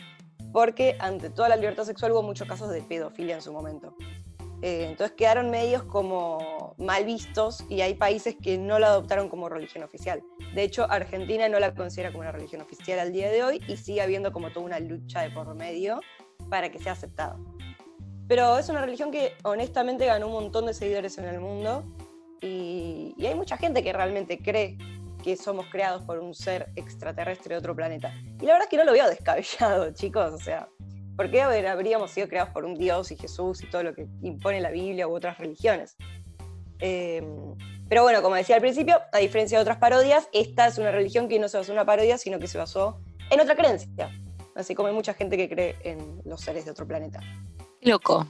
porque 0.52 0.96
ante 1.00 1.30
toda 1.30 1.48
la 1.48 1.56
libertad 1.56 1.84
sexual 1.84 2.12
hubo 2.12 2.22
muchos 2.22 2.46
casos 2.46 2.70
de 2.70 2.82
pedofilia 2.82 3.34
en 3.34 3.42
su 3.42 3.52
momento. 3.52 3.96
Eh, 4.60 4.86
entonces 4.90 5.16
quedaron 5.16 5.50
medios 5.50 5.82
como 5.82 6.76
mal 6.78 7.04
vistos 7.04 7.64
y 7.68 7.80
hay 7.80 7.94
países 7.94 8.36
que 8.40 8.58
no 8.58 8.78
la 8.78 8.88
adoptaron 8.88 9.28
como 9.28 9.48
religión 9.48 9.82
oficial. 9.82 10.22
De 10.54 10.62
hecho, 10.62 10.88
Argentina 10.88 11.48
no 11.48 11.58
la 11.58 11.74
considera 11.74 12.10
como 12.10 12.20
una 12.20 12.30
religión 12.30 12.60
oficial 12.62 13.00
al 13.00 13.12
día 13.12 13.28
de 13.28 13.42
hoy 13.42 13.60
y 13.66 13.76
sigue 13.76 14.02
habiendo 14.02 14.30
como 14.30 14.50
toda 14.50 14.64
una 14.64 14.78
lucha 14.78 15.22
de 15.22 15.30
por 15.30 15.52
medio 15.56 16.00
para 16.48 16.70
que 16.70 16.78
sea 16.78 16.92
aceptado. 16.92 17.40
Pero 18.28 18.58
es 18.58 18.68
una 18.68 18.80
religión 18.80 19.10
que 19.10 19.34
honestamente 19.42 20.06
ganó 20.06 20.26
un 20.28 20.32
montón 20.32 20.66
de 20.66 20.74
seguidores 20.74 21.18
en 21.18 21.24
el 21.24 21.40
mundo 21.40 21.84
y, 22.40 23.14
hay 23.18 23.34
mucha 23.34 23.56
gente 23.56 23.82
que 23.82 23.92
realmente 23.92 24.38
cree 24.38 24.76
que 25.22 25.36
somos 25.36 25.66
creados 25.66 26.02
por 26.02 26.18
un 26.18 26.34
ser 26.34 26.70
extraterrestre 26.76 27.54
de 27.54 27.58
otro 27.58 27.76
planeta. 27.76 28.12
Y 28.40 28.46
la 28.46 28.54
verdad 28.54 28.62
es 28.62 28.68
que 28.68 28.76
no 28.76 28.84
lo 28.84 28.92
veo 28.92 29.08
descabellado, 29.08 29.90
chicos. 29.94 30.32
O 30.32 30.38
sea, 30.38 30.68
¿Por 31.16 31.30
qué 31.30 31.42
habríamos 31.42 32.10
sido 32.10 32.26
creados 32.26 32.50
por 32.50 32.64
un 32.64 32.74
Dios 32.74 33.12
y 33.12 33.16
Jesús 33.16 33.62
y 33.62 33.66
todo 33.66 33.82
lo 33.82 33.94
que 33.94 34.06
impone 34.22 34.60
la 34.60 34.70
Biblia 34.70 35.06
u 35.06 35.14
otras 35.14 35.38
religiones? 35.38 35.96
Em, 36.78 37.54
pero 37.88 38.02
bueno, 38.02 38.22
como 38.22 38.34
decía 38.34 38.56
al 38.56 38.62
principio, 38.62 38.98
a 39.12 39.18
diferencia 39.18 39.58
de 39.58 39.62
otras 39.62 39.76
parodias, 39.76 40.28
esta 40.32 40.66
es 40.66 40.78
una 40.78 40.90
religión 40.90 41.28
que 41.28 41.38
no 41.38 41.48
se 41.48 41.58
basó 41.58 41.72
en 41.72 41.78
una 41.78 41.84
parodia, 41.84 42.16
sino 42.16 42.38
que 42.38 42.48
se 42.48 42.56
basó 42.56 43.00
en 43.30 43.40
otra 43.40 43.54
creencia. 43.54 44.10
Así 44.54 44.74
como 44.74 44.88
hay 44.88 44.94
mucha 44.94 45.12
gente 45.12 45.36
que 45.36 45.48
cree 45.48 45.76
en 45.84 46.22
los 46.24 46.40
seres 46.40 46.64
de 46.64 46.70
otro 46.70 46.86
planeta. 46.86 47.20
Loco. 47.82 48.26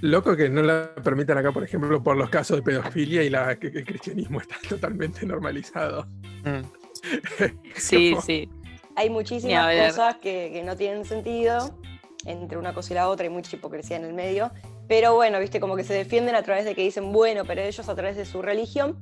Loco 0.00 0.36
que 0.36 0.48
no 0.48 0.62
la 0.62 0.94
permitan 0.94 1.38
acá, 1.38 1.52
por 1.52 1.64
ejemplo, 1.64 2.02
por 2.02 2.16
los 2.16 2.30
casos 2.30 2.58
de 2.58 2.62
pedofilia 2.62 3.22
y 3.22 3.30
la, 3.30 3.58
que, 3.58 3.68
el 3.68 3.84
cristianismo 3.84 4.40
está 4.40 4.56
totalmente 4.68 5.26
normalizado. 5.26 6.06
Mm. 6.44 6.62
Sí, 7.76 8.16
sí. 8.24 8.48
Hay 8.96 9.10
muchísimas 9.10 9.90
cosas 9.90 10.16
que, 10.16 10.62
no 10.64 10.76
tienen 10.76 11.04
sentido 11.04 11.78
entre 12.24 12.58
una 12.58 12.74
cosa 12.74 12.94
y 12.94 12.96
la 12.96 13.08
otra, 13.08 13.24
hay 13.24 13.30
mucha 13.30 13.54
hipocresía 13.54 13.98
en 13.98 14.04
el 14.04 14.14
medio, 14.14 14.50
pero 14.88 15.14
bueno, 15.14 15.38
viste, 15.38 15.60
como 15.60 15.76
que 15.76 15.84
se 15.84 15.94
defienden 15.94 16.34
a 16.34 16.42
través 16.42 16.64
de 16.64 16.74
que 16.74 16.82
dicen, 16.82 17.12
bueno, 17.12 17.44
pero 17.44 17.62
ellos 17.62 17.88
a 17.88 17.94
través 17.94 18.16
de 18.16 18.24
su 18.24 18.42
religión 18.42 19.00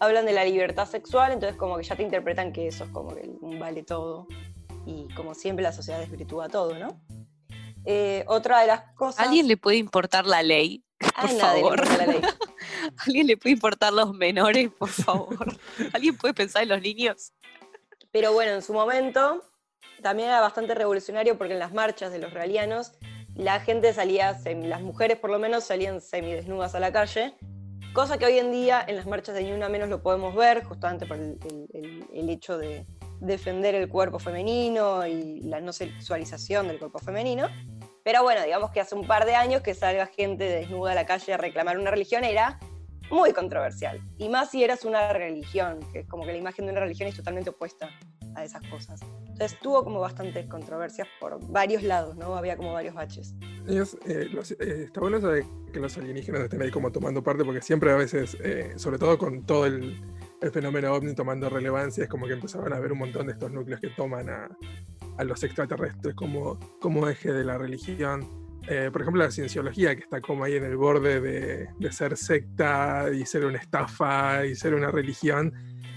hablan 0.00 0.24
de 0.24 0.32
la 0.32 0.44
libertad 0.44 0.88
sexual, 0.88 1.32
entonces 1.32 1.58
como 1.58 1.76
que 1.76 1.82
ya 1.82 1.96
te 1.96 2.02
interpretan 2.02 2.52
que 2.52 2.68
eso 2.68 2.84
es 2.84 2.90
como 2.90 3.14
que 3.14 3.28
vale 3.58 3.82
todo, 3.82 4.26
y 4.86 5.08
como 5.14 5.34
siempre 5.34 5.62
la 5.62 5.72
sociedad 5.72 6.00
desvirtúa 6.00 6.48
todo, 6.48 6.78
¿no? 6.78 7.00
Eh, 7.84 8.24
otra 8.28 8.60
de 8.60 8.68
las 8.68 8.94
cosas... 8.94 9.26
¿Alguien 9.26 9.48
le 9.48 9.56
puede 9.56 9.76
importar 9.76 10.26
la 10.26 10.42
ley? 10.42 10.84
Por 11.20 11.30
favor. 11.30 11.86
La 11.98 12.06
ley. 12.06 12.20
¿Alguien 13.06 13.26
le 13.26 13.36
puede 13.36 13.54
importar 13.54 13.92
los 13.92 14.14
menores, 14.14 14.70
por 14.70 14.88
favor? 14.88 15.56
¿Alguien 15.92 16.16
puede 16.16 16.34
pensar 16.34 16.62
en 16.62 16.70
los 16.70 16.80
niños? 16.80 17.32
Pero 18.10 18.32
bueno, 18.32 18.52
en 18.52 18.62
su 18.62 18.72
momento 18.72 19.42
también 20.02 20.28
era 20.28 20.40
bastante 20.40 20.74
revolucionario 20.74 21.38
porque 21.38 21.54
en 21.54 21.58
las 21.58 21.72
marchas 21.72 22.12
de 22.12 22.18
los 22.18 22.32
realianos 22.32 22.92
la 23.34 23.60
gente 23.60 23.92
salía, 23.94 24.38
las 24.44 24.82
mujeres 24.82 25.18
por 25.18 25.30
lo 25.30 25.38
menos 25.38 25.64
salían 25.64 26.00
semidesnudas 26.00 26.74
a 26.74 26.80
la 26.80 26.92
calle, 26.92 27.34
cosa 27.94 28.18
que 28.18 28.26
hoy 28.26 28.38
en 28.38 28.52
día 28.52 28.84
en 28.86 28.96
las 28.96 29.06
marchas 29.06 29.34
de 29.34 29.44
Ni 29.44 29.52
Una 29.52 29.68
Menos 29.68 29.88
lo 29.88 30.02
podemos 30.02 30.34
ver, 30.34 30.64
justamente 30.64 31.06
por 31.06 31.16
el, 31.16 32.28
hecho 32.28 32.58
de 32.58 32.86
defender 33.22 33.74
el 33.76 33.88
cuerpo 33.88 34.18
femenino 34.18 35.06
y 35.06 35.40
la 35.42 35.60
no 35.60 35.72
sexualización 35.72 36.68
del 36.68 36.78
cuerpo 36.78 36.98
femenino. 36.98 37.46
Pero 38.04 38.22
bueno, 38.24 38.42
digamos 38.42 38.72
que 38.72 38.80
hace 38.80 38.96
un 38.96 39.06
par 39.06 39.24
de 39.24 39.36
años 39.36 39.62
que 39.62 39.74
salga 39.74 40.06
gente 40.06 40.44
desnuda 40.44 40.92
a 40.92 40.94
la 40.94 41.06
calle 41.06 41.32
a 41.32 41.36
reclamar 41.36 41.78
una 41.78 41.90
religión 41.90 42.24
era 42.24 42.58
muy 43.10 43.32
controversial. 43.32 44.00
Y 44.18 44.28
más 44.28 44.50
si 44.50 44.64
eras 44.64 44.84
una 44.84 45.12
religión, 45.12 45.78
que 45.92 46.00
es 46.00 46.08
como 46.08 46.24
que 46.24 46.32
la 46.32 46.38
imagen 46.38 46.66
de 46.66 46.72
una 46.72 46.80
religión 46.80 47.08
es 47.08 47.14
totalmente 47.14 47.50
opuesta 47.50 47.90
a 48.34 48.44
esas 48.44 48.66
cosas. 48.68 49.00
Entonces 49.28 49.58
tuvo 49.60 49.84
como 49.84 50.00
bastantes 50.00 50.46
controversias 50.46 51.06
por 51.20 51.38
varios 51.48 51.84
lados, 51.84 52.16
¿no? 52.16 52.34
Había 52.34 52.56
como 52.56 52.72
varios 52.72 52.94
baches. 52.94 53.34
Eh, 53.68 53.84
eh, 54.06 54.84
está 54.86 55.00
bueno 55.00 55.20
saber 55.20 55.44
que 55.72 55.78
los 55.78 55.96
alienígenas 55.96 56.42
estén 56.42 56.60
ahí 56.62 56.70
como 56.70 56.90
tomando 56.90 57.22
parte, 57.22 57.44
porque 57.44 57.62
siempre 57.62 57.92
a 57.92 57.96
veces, 57.96 58.36
eh, 58.42 58.72
sobre 58.76 58.98
todo 58.98 59.16
con 59.18 59.44
todo 59.44 59.66
el, 59.66 60.00
el, 60.42 60.50
fenómeno 60.50 60.92
ovni 60.92 61.14
tomando 61.14 61.48
relevancia, 61.48 62.04
es 62.04 62.10
como 62.10 62.26
que 62.26 62.34
empezaban 62.34 62.72
a 62.72 62.76
haber 62.76 62.92
un 62.92 62.98
montón 62.98 63.26
de 63.26 63.32
estos 63.32 63.50
núcleos 63.50 63.80
que 63.80 63.88
toman 63.88 64.28
a, 64.28 64.48
a 65.16 65.24
los 65.24 65.42
extraterrestres 65.42 66.14
como, 66.14 66.58
como 66.80 67.08
eje 67.08 67.32
de 67.32 67.44
la 67.44 67.58
religión. 67.58 68.26
Eh, 68.68 68.90
por 68.92 69.02
ejemplo, 69.02 69.22
la 69.22 69.30
cienciología, 69.30 69.94
que 69.96 70.02
está 70.02 70.20
como 70.20 70.44
ahí 70.44 70.54
en 70.54 70.64
el 70.64 70.76
borde 70.76 71.20
de, 71.20 71.92
ser 71.92 72.16
secta 72.16 73.06
y 73.12 73.26
ser 73.26 73.44
una 73.44 73.58
estafa 73.58 74.46
y 74.46 74.54
ser 74.54 74.74
una 74.74 74.90
religión, 74.90 75.52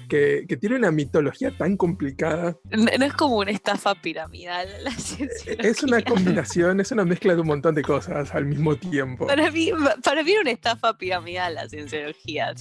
que, 0.07 0.45
tiene 0.59 0.75
una 0.75 0.91
mitología 0.91 1.51
tan 1.55 1.77
complicada. 1.77 2.57
No, 2.71 3.05
es 3.05 3.13
como 3.13 3.37
una 3.37 3.51
estafa 3.51 3.95
piramidal 3.95 4.67
la 4.83 4.89
eh, 4.89 4.93
cienciología. 4.93 5.69
Es 5.69 5.83
una 5.83 6.01
combinación, 6.01 6.79
es 6.79 6.91
una 6.91 7.05
mezcla 7.05 7.35
de 7.35 7.41
un 7.41 7.47
montón 7.47 7.75
de 7.75 7.81
cosas 7.81 8.33
al 8.33 8.45
mismo 8.45 8.75
tiempo. 8.75 9.27
Para 9.27 9.51
mí, 9.51 9.71
para 10.03 10.23
mí 10.23 10.31
era 10.31 10.41
una 10.41 10.51
estafa 10.51 10.97
piramidal 10.97 11.55
la 11.55 11.69
cienciología. 11.69 12.53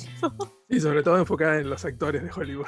Y 0.68 0.80
sobre 0.80 1.02
todo 1.02 1.18
enfocada 1.18 1.58
en 1.58 1.70
los 1.70 1.84
actores 1.84 2.22
de 2.22 2.30
Hollywood. 2.30 2.66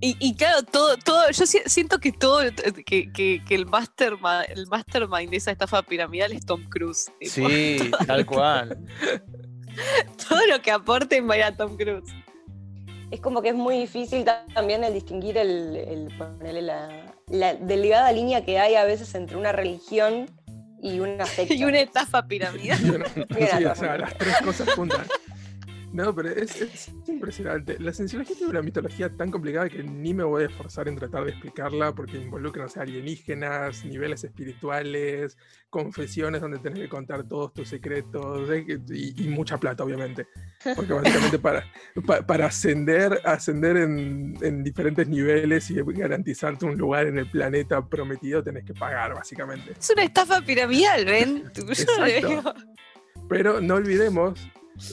Y, 0.00 0.36
claro, 0.36 0.62
todo, 0.62 0.96
todo, 0.96 1.28
yo 1.32 1.44
siento 1.44 1.98
que 1.98 2.12
todo, 2.12 2.42
que, 2.86 3.10
que, 3.12 3.42
el, 3.48 3.66
mastermind, 3.66 4.44
el 4.48 4.68
mastermind 4.68 5.30
de 5.30 5.38
esa 5.38 5.50
estafa 5.50 5.82
piramidal 5.82 6.32
es 6.32 6.46
Tom 6.46 6.62
Cruise. 6.68 7.10
Sí, 7.20 7.78
tal 8.06 8.24
cual. 8.24 8.78
todo 10.28 10.46
lo 10.46 10.62
que 10.62 10.70
aporte 10.70 11.20
vaya 11.20 11.48
a 11.48 11.56
Tom 11.56 11.76
Cruise. 11.76 12.14
Es 13.10 13.20
como 13.20 13.42
que 13.42 13.50
es 13.50 13.54
muy 13.54 13.78
difícil 13.78 14.24
también 14.54 14.84
el 14.84 14.92
distinguir 14.92 15.38
el, 15.38 16.08
la, 17.28 17.54
delgada 17.54 18.12
línea 18.12 18.44
que 18.44 18.58
hay 18.58 18.74
a 18.74 18.84
veces 18.84 19.14
entre 19.14 19.36
una 19.36 19.52
religión 19.52 20.26
y 20.82 21.00
una 21.00 21.24
secta. 21.24 21.54
y 21.54 21.64
una 21.64 21.80
estafa 21.80 22.26
piramidal. 22.26 22.78
sí, 23.14 23.64
o 23.64 23.74
sea, 23.74 23.98
las 23.98 24.16
tres 24.16 24.36
cosas 24.44 24.70
juntas. 24.74 25.08
No, 25.92 26.14
pero 26.14 26.28
es, 26.30 26.90
impresionante. 27.06 27.78
La 27.78 27.92
cienciología 27.92 28.36
tiene 28.36 28.50
una 28.50 28.62
mitología 28.62 29.08
tan 29.08 29.30
complicada 29.30 29.68
que 29.68 29.82
ni 29.82 30.12
me 30.12 30.22
voy 30.22 30.42
a 30.42 30.46
esforzar 30.46 30.88
en 30.88 30.96
tratar 30.96 31.24
de 31.24 31.30
explicarla 31.30 31.94
porque 31.94 32.18
involucra, 32.18 32.62
no 32.62 32.68
sé, 32.68 32.80
alienígenas, 32.80 33.84
niveles 33.84 34.22
espirituales, 34.24 35.38
confesiones 35.70 36.40
donde 36.40 36.58
tenés 36.58 36.80
que 36.80 36.88
contar 36.88 37.24
todos 37.24 37.54
tus 37.54 37.68
secretos 37.68 38.48
y, 38.90 39.28
mucha 39.28 39.58
plata, 39.58 39.82
obviamente. 39.82 40.26
Porque 40.76 40.92
básicamente 40.92 41.38
para, 41.38 41.64
para, 42.26 42.46
ascender, 42.46 43.20
ascender 43.24 43.76
en, 43.78 44.36
en, 44.42 44.62
diferentes 44.62 45.08
niveles 45.08 45.70
y 45.70 45.76
garantizarte 45.82 46.66
un 46.66 46.76
lugar 46.76 47.06
en 47.06 47.18
el 47.18 47.30
planeta 47.30 47.86
prometido 47.86 48.42
tenés 48.42 48.64
que 48.64 48.74
pagar, 48.74 49.14
básicamente. 49.14 49.72
Es 49.78 49.90
una 49.90 50.04
estafa 50.04 50.40
piramidal, 50.42 51.04
¿ven? 51.04 51.44
Pero 53.28 53.60
no 53.60 53.74
olvidemos 53.74 54.38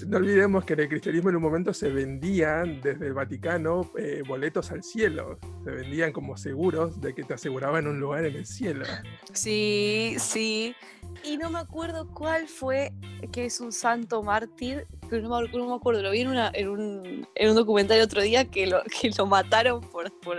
no 0.08 0.18
olvidemos 0.18 0.66
que 0.66 0.74
en 0.74 0.80
el 0.82 0.90
cristianismo 0.90 1.30
en 1.30 1.36
un 1.36 1.42
momento 1.42 1.74
se 1.74 1.90
vendían 1.90 2.82
desde 2.82 3.08
el 3.08 3.14
Vaticano 3.14 3.92
eh, 3.98 4.24
boletos 4.28 4.72
al 4.72 4.84
cielo. 4.84 5.40
Se 5.64 5.72
vendían 5.72 6.12
como 6.12 6.38
seguros 6.38 7.00
de 7.02 7.14
que 7.14 7.24
te 7.24 7.34
aseguraban 7.34 7.88
un 7.88 8.00
lugar 8.00 8.26
en 8.26 8.36
el 8.36 8.46
cielo. 8.46 8.86
Sí, 9.34 10.16
sí. 10.18 10.76
Y 11.24 11.38
no 11.38 11.50
me 11.50 11.60
acuerdo 11.60 12.08
cuál 12.14 12.48
fue, 12.48 12.94
que 13.32 13.46
es 13.46 13.60
un 13.60 13.72
santo 13.72 14.24
mártir, 14.24 14.88
pero 15.10 15.28
no 15.28 15.68
me, 15.68 15.76
acuerdo. 15.76 16.02
Lo 16.02 16.12
vi 16.12 16.22
en, 16.22 16.30
una, 16.30 16.52
en, 16.54 16.70
un, 16.70 17.28
en 17.36 17.50
un 17.50 17.56
documental 17.56 18.02
otro 18.02 18.22
día 18.22 18.46
que 18.46 18.68
lo, 18.68 18.82
que 18.84 19.12
lo 19.16 19.26
mataron 19.26 19.82
por, 19.82 20.12
por, 20.20 20.38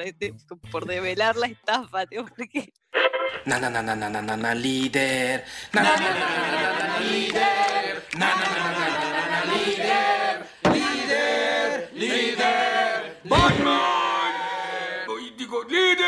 por 0.70 0.86
develar 0.86 1.36
la 1.36 1.46
estafa, 1.46 2.06
tío, 2.06 2.24
porque 2.24 2.72
Na 3.44 3.60
na 3.60 3.70
na 3.70 3.82
na 3.82 3.94
na 3.94 4.08
na 4.08 4.20
na 4.22 4.34
na 4.36 4.54
líder. 4.54 5.44
Na 5.72 5.82
na 5.82 5.94
na 5.94 6.10
na 6.10 6.38
na 6.50 6.70
na 6.78 6.98
líder. 6.98 8.02
Na 8.18 8.28
na 8.34 8.46
na 8.50 8.58
na 8.58 8.88
na 8.90 9.10
na 9.10 9.15
líder. 9.46 10.46
Líder, 10.72 11.90
líder. 11.94 13.20
Batman. 13.24 14.32
Líder. 15.68 16.06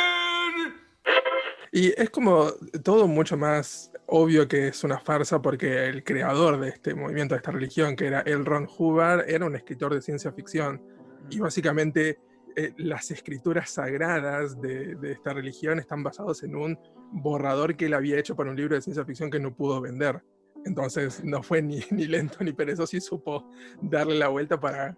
Y 1.73 2.01
es 2.01 2.11
como 2.11 2.51
todo 2.83 3.07
mucho 3.07 3.37
más 3.37 3.93
obvio 4.07 4.49
que 4.49 4.69
es 4.69 4.85
una 4.85 4.99
farsa 4.99 5.41
porque 5.41 5.87
el 5.87 6.03
creador 6.03 6.59
de 6.59 6.71
este 6.71 6.95
movimiento, 6.95 7.35
de 7.35 7.39
esta 7.39 7.51
religión, 7.51 7.95
que 7.95 8.07
era 8.07 8.21
L. 8.23 8.43
Ron 8.45 8.67
Hubbard, 8.67 9.29
era 9.29 9.45
un 9.45 9.55
escritor 9.55 9.95
de 9.95 10.01
ciencia 10.01 10.33
ficción. 10.33 10.83
Y 11.31 11.39
básicamente 11.39 12.19
eh, 12.57 12.73
las 12.79 13.11
escrituras 13.11 13.71
sagradas 13.71 14.61
de, 14.61 14.97
de 14.97 15.13
esta 15.13 15.33
religión 15.33 15.79
están 15.79 16.03
basadas 16.03 16.43
en 16.43 16.57
un 16.57 16.79
borrador 17.13 17.77
que 17.77 17.87
él 17.87 17.95
había 17.95 18.19
hecho 18.19 18.35
para 18.35 18.51
un 18.51 18.57
libro 18.57 18.75
de 18.75 18.83
ciencia 18.83 19.05
ficción 19.05 19.31
que 19.31 19.41
no 19.41 19.55
pudo 19.55 19.81
vender. 19.81 20.23
Entonces 20.65 21.25
no 21.25 21.43
fue 21.43 21.63
ni, 21.63 21.81
ni 21.91 22.07
lento 22.07 22.39
ni 22.43 22.53
perezoso 22.53 22.97
y 22.97 23.01
supo 23.01 23.51
darle 23.81 24.19
la 24.19 24.29
vuelta 24.29 24.59
para 24.59 24.97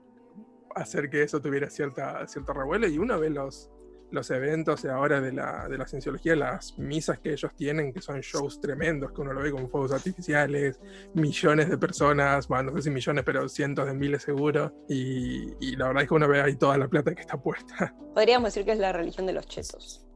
hacer 0.74 1.10
que 1.10 1.22
eso 1.22 1.40
tuviera 1.40 1.68
cierta, 1.70 2.26
cierto 2.26 2.52
revuelo. 2.52 2.86
Y 2.86 2.98
uno 2.98 3.18
ve 3.18 3.30
los, 3.30 3.70
los 4.10 4.30
eventos 4.30 4.84
ahora 4.84 5.20
de 5.20 5.32
la, 5.32 5.68
de 5.68 5.78
la 5.78 5.86
cienciología, 5.86 6.36
las 6.36 6.78
misas 6.78 7.18
que 7.18 7.32
ellos 7.32 7.54
tienen, 7.54 7.92
que 7.92 8.00
son 8.00 8.20
shows 8.20 8.60
tremendos, 8.60 9.12
que 9.12 9.20
uno 9.20 9.32
lo 9.32 9.42
ve 9.42 9.50
con 9.50 9.68
fuegos 9.68 9.92
artificiales, 9.92 10.80
millones 11.14 11.68
de 11.68 11.78
personas, 11.78 12.48
bueno, 12.48 12.70
no 12.70 12.76
sé 12.76 12.84
si 12.84 12.90
millones, 12.90 13.24
pero 13.24 13.48
cientos 13.48 13.86
de 13.86 13.94
miles 13.94 14.22
seguro. 14.22 14.72
Y, 14.88 15.54
y 15.60 15.76
la 15.76 15.88
verdad 15.88 16.02
es 16.02 16.08
que 16.08 16.14
uno 16.14 16.28
ve 16.28 16.40
ahí 16.40 16.56
toda 16.56 16.78
la 16.78 16.88
plata 16.88 17.14
que 17.14 17.22
está 17.22 17.40
puesta, 17.40 17.94
Podríamos 18.14 18.52
decir 18.52 18.64
que 18.64 18.72
es 18.72 18.78
la 18.78 18.92
religión 18.92 19.26
de 19.26 19.32
los 19.32 19.46
chetos. 19.46 20.09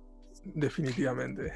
Definitivamente. 0.45 1.53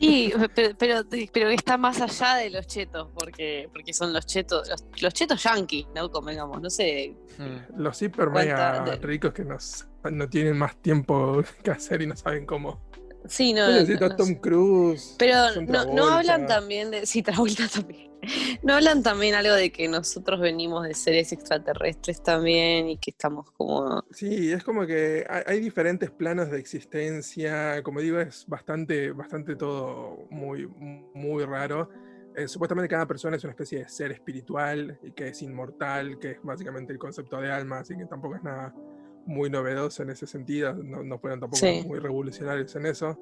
Sí, 0.00 0.32
pero, 0.54 0.76
pero, 0.76 1.02
pero 1.32 1.48
está 1.50 1.76
más 1.76 2.00
allá 2.00 2.36
de 2.36 2.50
los 2.50 2.66
chetos, 2.66 3.08
porque, 3.14 3.68
porque 3.72 3.92
son 3.92 4.12
los 4.12 4.26
chetos, 4.26 4.68
los, 4.68 4.84
los 5.00 5.14
chetos 5.14 5.42
yankees, 5.42 5.86
¿no? 5.94 6.10
Convengamos, 6.10 6.60
no 6.60 6.70
sé. 6.70 7.16
Mm. 7.38 7.80
Los 7.80 8.00
hiper 8.02 8.30
mega 8.30 8.84
ricos 8.96 9.32
que 9.32 9.44
nos, 9.44 9.86
no 10.10 10.28
tienen 10.28 10.56
más 10.58 10.76
tiempo 10.76 11.42
que 11.62 11.70
hacer 11.70 12.02
y 12.02 12.06
no 12.06 12.16
saben 12.16 12.46
cómo. 12.46 12.85
Sí, 13.28 13.52
no. 13.52 13.66
Yo 13.66 13.66
no, 13.66 13.72
necesito 13.72 14.08
no 14.08 14.14
a 14.14 14.16
Tom. 14.16 14.34
Cruise. 14.36 15.14
Pero 15.18 15.60
no, 15.62 16.08
hablan 16.08 16.46
también 16.46 16.90
de. 16.90 17.06
Sí, 17.06 17.22
Travolta 17.22 17.68
también. 17.72 18.10
No 18.62 18.74
hablan 18.74 19.02
también 19.02 19.34
algo 19.34 19.54
de 19.54 19.70
que 19.70 19.86
nosotros 19.88 20.40
venimos 20.40 20.86
de 20.86 20.94
seres 20.94 21.32
extraterrestres 21.32 22.22
también 22.22 22.88
y 22.88 22.98
que 22.98 23.10
estamos 23.10 23.50
como. 23.52 24.04
Sí, 24.10 24.52
es 24.52 24.64
como 24.64 24.86
que 24.86 25.24
hay, 25.28 25.42
hay 25.46 25.60
diferentes 25.60 26.10
planos 26.10 26.50
de 26.50 26.58
existencia. 26.58 27.82
Como 27.82 28.00
digo, 28.00 28.18
es 28.18 28.46
bastante, 28.46 29.12
bastante 29.12 29.56
todo 29.56 30.26
muy, 30.30 30.66
muy 30.66 31.44
raro. 31.44 31.88
Eh, 32.36 32.48
supuestamente 32.48 32.88
cada 32.88 33.06
persona 33.06 33.36
es 33.36 33.44
una 33.44 33.52
especie 33.52 33.78
de 33.78 33.88
ser 33.88 34.12
espiritual 34.12 34.98
y 35.02 35.12
que 35.12 35.28
es 35.28 35.40
inmortal, 35.40 36.18
que 36.18 36.32
es 36.32 36.42
básicamente 36.42 36.92
el 36.92 36.98
concepto 36.98 37.40
de 37.40 37.50
alma, 37.50 37.78
así 37.78 37.96
que 37.96 38.04
tampoco 38.04 38.36
es 38.36 38.42
nada 38.42 38.74
muy 39.26 39.50
novedoso 39.50 40.02
en 40.02 40.10
ese 40.10 40.26
sentido. 40.26 40.72
No, 40.74 41.02
no 41.02 41.18
fueron 41.18 41.40
tampoco 41.40 41.60
Sí. 41.66 41.82
muy 41.86 41.98
revolucionarios 41.98 42.74
en 42.76 42.86
eso. 42.86 43.18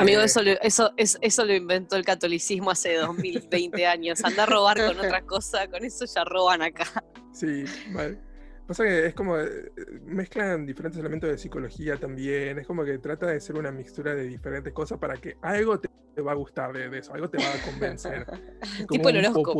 Amigo, 0.00 0.20
Eh, 0.22 0.24
eso 0.24 0.42
lo, 0.42 0.50
eso, 0.60 0.92
es- 0.96 1.18
eso 1.20 1.44
lo 1.44 1.54
inventó 1.54 1.94
el 1.96 2.04
catolicismo 2.04 2.70
hace 2.70 2.94
2020 2.94 3.86
años. 3.86 4.24
Anda 4.24 4.42
a 4.42 4.46
robar 4.46 4.76
con 4.84 4.98
otra 4.98 5.22
cosa, 5.22 5.68
con 5.68 5.84
eso 5.84 6.04
ya 6.04 6.24
roban 6.24 6.62
acá. 6.62 6.84
Sí, 7.32 7.64
mal. 7.90 8.20
Pasa 8.68 8.84
que 8.84 9.06
es 9.06 9.14
como, 9.14 9.38
eh, 9.38 9.72
mezclan 10.04 10.66
diferentes 10.66 11.00
elementos 11.00 11.30
de 11.30 11.38
psicología 11.38 11.96
también, 11.96 12.58
es 12.58 12.66
como 12.66 12.84
que 12.84 12.98
trata 12.98 13.26
de 13.26 13.40
ser 13.40 13.56
una 13.58 13.72
mixtura 13.72 14.14
de 14.14 14.24
diferentes 14.24 14.72
cosas 14.74 14.98
para 14.98 15.14
que 15.16 15.36
algo 15.40 15.80
te, 15.80 15.88
te 16.14 16.20
va 16.20 16.32
a 16.32 16.34
gustar 16.34 16.74
de, 16.74 16.90
de 16.90 16.98
eso, 16.98 17.14
algo 17.14 17.30
te 17.30 17.38
va 17.38 17.44
a 17.44 17.70
convencer. 17.70 18.26
Tipo 18.90 19.08
el 19.08 19.16
horóscopo. 19.38 19.52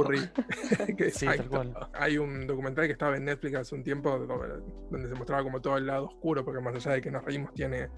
Sí, 1.10 1.26
tal 1.38 1.48
cual. 1.48 1.74
Hay 1.94 2.18
un 2.18 2.46
documental 2.46 2.84
que 2.86 2.92
estaba 2.92 3.16
en 3.16 3.24
Netflix 3.24 3.56
hace 3.56 3.74
un 3.74 3.82
tiempo 3.82 4.18
do- 4.18 4.62
donde 4.90 5.08
se 5.08 5.14
mostraba 5.14 5.42
como 5.42 5.62
todo 5.62 5.78
el 5.78 5.86
lado 5.86 6.04
oscuro, 6.06 6.44
porque 6.44 6.60
más 6.60 6.74
allá 6.74 6.92
de 6.92 7.00
que 7.00 7.10
nos 7.10 7.24
reímos 7.24 7.54
tiene 7.54 7.88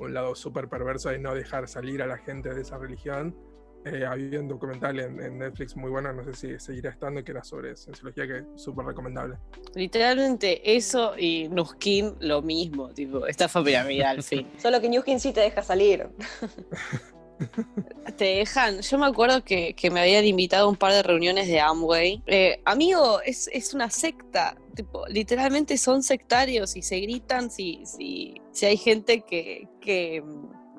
un 0.00 0.12
lado 0.12 0.34
súper 0.34 0.68
perverso 0.68 1.10
de 1.10 1.18
no 1.20 1.32
dejar 1.34 1.68
salir 1.68 2.02
a 2.02 2.06
la 2.08 2.18
gente 2.18 2.52
de 2.52 2.60
esa 2.62 2.76
religión. 2.76 3.36
Eh, 3.86 4.04
había 4.04 4.40
un 4.40 4.48
documental 4.48 4.98
en, 4.98 5.22
en 5.22 5.38
Netflix 5.38 5.76
muy 5.76 5.88
bueno, 5.90 6.12
no 6.12 6.24
sé 6.24 6.34
si 6.34 6.58
seguirá 6.58 6.90
estando, 6.90 7.22
que 7.22 7.30
era 7.30 7.44
sobre 7.44 7.76
cienciología, 7.76 8.26
que 8.26 8.38
es 8.38 8.44
súper 8.56 8.84
recomendable. 8.84 9.36
Literalmente 9.76 10.76
eso 10.76 11.16
y 11.16 11.48
Nuskin 11.48 12.16
lo 12.18 12.42
mismo, 12.42 12.88
tipo, 12.88 13.28
estafa 13.28 13.62
piramidal, 13.62 14.24
fin. 14.24 14.48
Solo 14.58 14.80
que 14.80 14.88
Newskin 14.88 15.20
sí 15.20 15.32
te 15.32 15.40
deja 15.40 15.62
salir. 15.62 16.08
Te 18.16 18.24
dejan, 18.24 18.80
yo 18.80 18.98
me 18.98 19.04
acuerdo 19.04 19.44
que, 19.44 19.74
que 19.74 19.90
me 19.90 20.00
habían 20.00 20.24
invitado 20.24 20.66
a 20.66 20.70
un 20.70 20.76
par 20.76 20.92
de 20.94 21.02
reuniones 21.02 21.46
de 21.48 21.60
Amway. 21.60 22.22
Eh, 22.26 22.62
amigo, 22.64 23.20
es, 23.20 23.50
es 23.52 23.74
una 23.74 23.90
secta, 23.90 24.56
tipo, 24.74 25.06
literalmente 25.06 25.76
son 25.76 26.02
sectarios 26.02 26.76
y 26.76 26.82
se 26.82 26.98
gritan 26.98 27.50
si, 27.50 27.82
si, 27.84 28.40
si 28.52 28.64
hay 28.64 28.78
gente 28.78 29.20
que, 29.20 29.68
que 29.82 30.24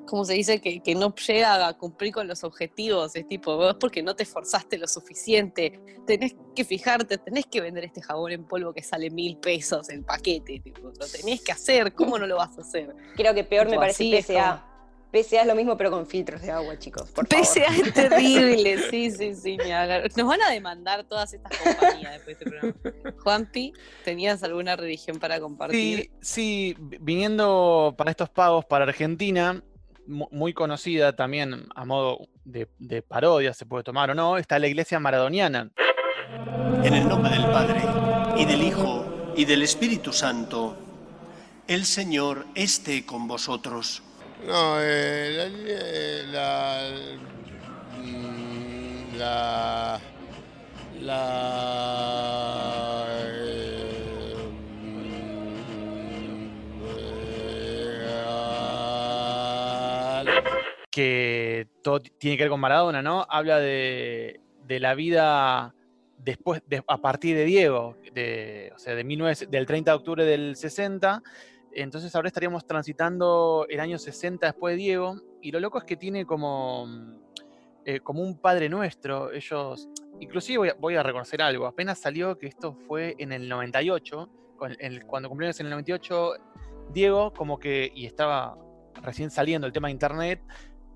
¿cómo 0.08 0.24
se 0.24 0.34
dice? 0.34 0.60
Que, 0.60 0.80
que 0.80 0.94
no 0.94 1.14
llega 1.14 1.66
a 1.68 1.74
cumplir 1.76 2.12
con 2.12 2.26
los 2.26 2.42
objetivos. 2.44 3.14
Es 3.14 3.28
tipo, 3.28 3.56
vos 3.56 3.76
porque 3.78 4.02
no 4.02 4.16
te 4.16 4.22
esforzaste 4.24 4.78
lo 4.78 4.88
suficiente, 4.88 5.78
tenés 6.06 6.34
que 6.56 6.64
fijarte, 6.64 7.18
tenés 7.18 7.46
que 7.46 7.60
vender 7.60 7.84
este 7.84 8.02
jabón 8.02 8.32
en 8.32 8.44
polvo 8.44 8.72
que 8.72 8.82
sale 8.82 9.10
mil 9.10 9.36
pesos 9.36 9.88
el 9.90 10.04
paquete, 10.04 10.60
tipo, 10.60 10.88
lo 10.98 11.06
tenés 11.06 11.42
que 11.42 11.52
hacer, 11.52 11.92
¿cómo 11.94 12.18
no 12.18 12.26
lo 12.26 12.36
vas 12.36 12.56
a 12.58 12.62
hacer? 12.62 12.94
Creo 13.16 13.34
que 13.34 13.44
peor 13.44 13.68
me 13.68 13.76
parece 13.76 14.16
es 14.18 14.26
PSA. 14.26 14.64
PSA 15.10 15.40
es 15.40 15.46
lo 15.46 15.54
mismo, 15.54 15.74
pero 15.74 15.90
con 15.90 16.06
filtros 16.06 16.42
de 16.42 16.50
agua, 16.50 16.78
chicos. 16.78 17.10
Por 17.12 17.26
favor. 17.26 17.46
Es 17.46 17.94
terrible, 17.94 18.78
sí, 18.90 19.10
sí, 19.10 19.34
sí. 19.34 19.56
Nos 20.16 20.26
van 20.26 20.42
a 20.42 20.50
demandar 20.50 21.04
todas 21.04 21.32
estas 21.32 21.50
compañías 21.56 22.12
después 22.12 22.26
de 22.26 22.32
este 22.32 22.44
programa. 22.44 22.74
Juanpi, 23.22 23.72
¿tenías 24.04 24.42
alguna 24.42 24.76
religión 24.76 25.18
para 25.18 25.40
compartir? 25.40 26.00
Sí, 26.02 26.10
sí, 26.20 26.76
vi- 26.78 26.98
viniendo 27.00 27.94
para 27.96 28.10
estos 28.10 28.28
pagos 28.28 28.66
para 28.66 28.84
Argentina, 28.84 29.62
muy 30.08 30.54
conocida 30.54 31.14
también 31.14 31.66
a 31.74 31.84
modo 31.84 32.28
de, 32.44 32.68
de 32.78 33.02
parodia, 33.02 33.52
se 33.52 33.66
puede 33.66 33.84
tomar 33.84 34.10
o 34.10 34.14
no, 34.14 34.38
está 34.38 34.58
la 34.58 34.66
iglesia 34.66 34.98
maradoniana. 34.98 35.70
En 36.82 36.94
el 36.94 37.08
nombre 37.08 37.32
del 37.32 37.44
Padre, 37.46 37.82
y 38.36 38.44
del 38.44 38.62
Hijo, 38.62 39.32
y 39.36 39.44
del 39.44 39.62
Espíritu 39.62 40.12
Santo, 40.12 40.76
el 41.66 41.84
Señor 41.84 42.46
esté 42.54 43.04
con 43.04 43.28
vosotros. 43.28 44.02
No, 44.46 44.76
eh, 44.80 45.32
la, 45.36 45.46
eh, 45.46 46.22
la, 46.30 46.88
mm, 47.98 49.16
la, 49.18 50.00
la, 51.00 52.07
todo 61.88 62.00
tiene 62.00 62.36
que 62.36 62.42
ver 62.44 62.50
con 62.50 62.60
Maradona, 62.60 63.00
¿no? 63.00 63.26
Habla 63.30 63.58
de, 63.60 64.40
de 64.66 64.78
la 64.80 64.94
vida 64.94 65.74
después, 66.18 66.62
de- 66.66 66.84
a 66.86 66.98
partir 66.98 67.34
de 67.34 67.44
Diego, 67.46 67.96
o 68.74 68.78
sea, 68.78 68.94
de 68.94 69.04
19 69.04 69.46
del 69.48 69.64
30 69.64 69.92
de 69.92 69.96
octubre 69.96 70.24
del 70.26 70.54
60. 70.54 71.22
Entonces 71.72 72.14
ahora 72.14 72.28
estaríamos 72.28 72.66
transitando 72.66 73.64
el 73.70 73.80
año 73.80 73.96
60 73.98 74.46
después 74.48 74.74
de 74.74 74.76
Diego. 74.82 75.16
Y 75.40 75.50
lo 75.50 75.60
loco 75.60 75.78
es 75.78 75.84
que 75.84 75.96
tiene 75.96 76.26
como, 76.26 76.86
eh, 77.86 78.00
como 78.00 78.20
un 78.20 78.36
Padre 78.38 78.68
Nuestro. 78.68 79.32
Ellos, 79.32 79.88
inclusive 80.20 80.58
voy 80.58 80.68
a, 80.68 80.74
voy 80.74 80.94
a 80.96 81.02
reconocer 81.02 81.40
algo, 81.40 81.64
apenas 81.66 81.98
salió 81.98 82.36
que 82.36 82.48
esto 82.48 82.74
fue 82.86 83.14
en 83.18 83.32
el 83.32 83.48
98, 83.48 84.28
con 84.58 84.76
el- 84.78 85.06
cuando 85.06 85.30
cumplió 85.30 85.48
en 85.50 85.56
el 85.66 85.70
98, 85.70 86.32
Diego 86.92 87.32
como 87.32 87.58
que, 87.58 87.90
y 87.94 88.04
estaba 88.04 88.58
recién 89.02 89.30
saliendo 89.30 89.66
el 89.66 89.72
tema 89.72 89.88
de 89.88 89.92
internet, 89.92 90.42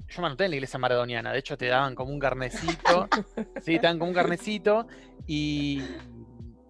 yo 0.09 0.21
me 0.21 0.27
anoté 0.27 0.45
en 0.45 0.51
la 0.51 0.57
iglesia 0.57 0.79
maradoniana, 0.79 1.33
de 1.33 1.39
hecho 1.39 1.57
te 1.57 1.67
daban 1.67 1.95
como 1.95 2.13
un 2.13 2.19
carnecito, 2.19 3.09
sí, 3.63 3.77
te 3.77 3.81
daban 3.83 3.99
como 3.99 4.11
un 4.11 4.15
carnecito 4.15 4.87
y 5.27 5.83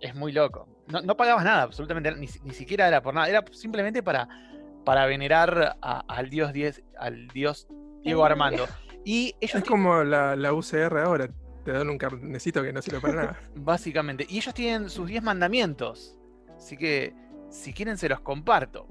es 0.01 0.14
muy 0.14 0.33
loco. 0.33 0.68
No, 0.88 1.01
no 1.01 1.16
pagabas 1.16 1.45
nada, 1.45 1.62
absolutamente, 1.62 2.11
ni, 2.16 2.27
ni 2.45 2.55
siquiera 2.55 2.88
era 2.88 3.03
por 3.03 3.14
nada, 3.14 3.29
era 3.29 3.45
simplemente 3.53 4.03
para, 4.03 4.29
para 4.85 5.07
venerar 5.07 5.77
a- 5.81 6.05
al 6.09 6.29
dios 6.29 6.53
10, 6.53 6.83
al 6.99 7.29
dios 7.29 7.68
Diego 8.03 8.25
Armando. 8.25 8.66
Y 9.05 9.35
ellos 9.40 9.57
Es 9.62 9.64
como 9.64 10.03
la, 10.05 10.37
la 10.37 10.53
UCR 10.53 10.99
ahora, 10.99 11.29
te 11.64 11.73
dan 11.73 11.88
un 11.88 11.99
carnecito 11.99 12.62
que 12.62 12.73
no 12.73 12.83
sirve 12.83 13.01
para 13.01 13.14
nada. 13.14 13.40
Básicamente. 13.55 14.27
Y 14.29 14.38
ellos 14.38 14.53
tienen 14.55 14.90
sus 14.90 15.07
10 15.09 15.23
mandamientos. 15.23 16.18
Así 16.57 16.77
que, 16.77 17.14
si 17.49 17.73
quieren, 17.73 17.97
se 17.97 18.09
los 18.09 18.21
comparto. 18.21 18.87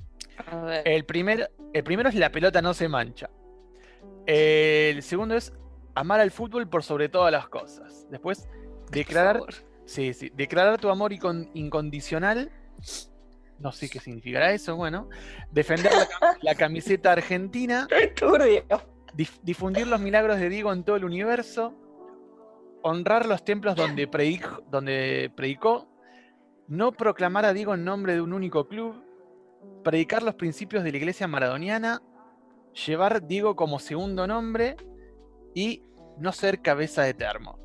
A 0.47 0.55
ver. 0.61 0.87
El, 0.87 1.05
primer, 1.05 1.51
el 1.73 1.83
primero 1.83 2.07
es 2.09 2.15
la 2.15 2.31
pelota 2.31 2.61
no 2.61 2.73
se 2.73 2.87
mancha. 2.87 3.29
El 4.25 5.01
segundo 5.03 5.35
es 5.35 5.53
amar 5.95 6.19
al 6.19 6.31
fútbol 6.31 6.67
por 6.69 6.83
sobre 6.83 7.09
todas 7.09 7.31
las 7.31 7.47
cosas. 7.49 8.07
Después, 8.09 8.47
declarar, 8.91 9.41
sí, 9.85 10.13
sí, 10.13 10.31
declarar 10.35 10.79
tu 10.79 10.89
amor 10.89 11.11
incon- 11.11 11.49
incondicional. 11.53 12.51
No 13.59 13.71
sé 13.71 13.89
qué 13.89 13.99
significará 13.99 14.51
eso, 14.53 14.75
bueno. 14.75 15.07
Defender 15.51 15.91
la, 15.93 16.07
cam- 16.07 16.37
la 16.41 16.55
camiseta 16.55 17.11
argentina. 17.11 17.87
Dif- 19.15 19.39
difundir 19.43 19.87
los 19.87 19.99
milagros 19.99 20.39
de 20.39 20.49
Diego 20.49 20.71
en 20.71 20.83
todo 20.83 20.95
el 20.95 21.03
universo, 21.03 21.73
honrar 22.81 23.25
los 23.25 23.43
templos 23.43 23.75
donde, 23.75 24.07
predijo- 24.09 24.63
donde 24.71 25.31
predicó, 25.35 25.87
no 26.67 26.93
proclamar 26.93 27.45
a 27.45 27.53
Diego 27.53 27.73
en 27.73 27.83
nombre 27.83 28.13
de 28.13 28.21
un 28.21 28.31
único 28.33 28.67
club, 28.69 29.03
predicar 29.83 30.23
los 30.23 30.35
principios 30.35 30.83
de 30.83 30.91
la 30.91 30.97
iglesia 30.97 31.27
maradoniana, 31.27 32.01
llevar 32.73 33.25
Diego 33.25 33.55
como 33.55 33.79
segundo 33.79 34.27
nombre 34.27 34.75
y 35.53 35.83
no 36.17 36.31
ser 36.31 36.61
cabeza 36.61 37.03
de 37.03 37.13
termo. 37.13 37.59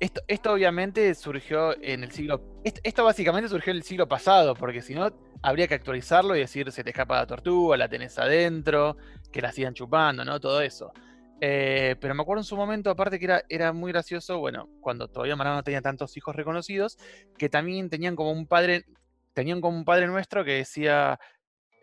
Esto, 0.00 0.20
esto 0.28 0.52
obviamente 0.52 1.12
surgió 1.14 1.76
en 1.82 2.04
el 2.04 2.12
siglo. 2.12 2.60
Esto, 2.62 3.04
básicamente 3.04 3.48
surgió 3.48 3.72
en 3.72 3.78
el 3.78 3.82
siglo 3.82 4.06
pasado, 4.06 4.54
porque 4.54 4.80
si 4.80 4.94
no, 4.94 5.10
habría 5.42 5.66
que 5.66 5.74
actualizarlo 5.74 6.36
y 6.36 6.40
decir 6.40 6.70
se 6.70 6.84
te 6.84 6.90
escapa 6.90 7.16
la 7.16 7.26
tortuga, 7.26 7.76
la 7.76 7.88
tenés 7.88 8.16
adentro, 8.18 8.96
que 9.32 9.42
la 9.42 9.50
sigan 9.50 9.74
chupando, 9.74 10.24
¿no? 10.24 10.38
Todo 10.38 10.60
eso. 10.60 10.92
Eh, 11.40 11.96
pero 12.00 12.14
me 12.14 12.22
acuerdo 12.22 12.40
en 12.40 12.44
su 12.44 12.56
momento, 12.56 12.90
aparte 12.90 13.18
que 13.18 13.24
era, 13.24 13.42
era 13.48 13.72
muy 13.72 13.92
gracioso, 13.92 14.38
bueno, 14.38 14.68
cuando 14.80 15.08
todavía 15.08 15.36
Maradona 15.36 15.60
no 15.60 15.64
tenía 15.64 15.82
tantos 15.82 16.16
hijos 16.16 16.34
reconocidos, 16.34 16.96
que 17.36 17.48
también 17.48 17.90
tenían 17.90 18.16
como 18.16 18.32
un 18.32 18.46
padre, 18.46 18.84
tenían 19.34 19.60
como 19.60 19.76
un 19.76 19.84
padre 19.84 20.06
nuestro 20.06 20.44
que 20.44 20.52
decía, 20.52 21.18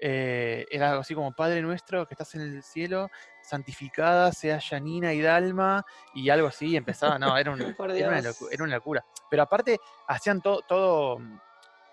eh, 0.08 0.68
era 0.70 0.90
algo 0.90 1.02
así 1.02 1.16
como 1.16 1.34
Padre 1.34 1.64
nuestro 1.64 2.08
que 2.08 2.14
estás 2.14 2.36
en 2.36 2.42
el 2.42 2.62
cielo, 2.62 3.10
santificada 3.42 4.32
sea 4.32 4.60
Yanina 4.60 5.14
y 5.14 5.22
Dalma, 5.22 5.84
y 6.14 6.30
algo 6.30 6.48
así, 6.48 6.76
empezaba, 6.76 7.18
no, 7.18 7.36
era, 7.36 7.50
un- 7.52 7.60
era 7.98 8.10
una, 8.10 8.22
Dios. 8.22 8.40
locu- 8.40 8.50
era 8.52 8.64
una 8.64 8.76
locura. 8.76 9.04
Pero 9.32 9.42
aparte, 9.42 9.80
hacían 10.08 10.42
todo, 10.42 10.62
todo, 10.68 11.18
mm, 11.18 11.40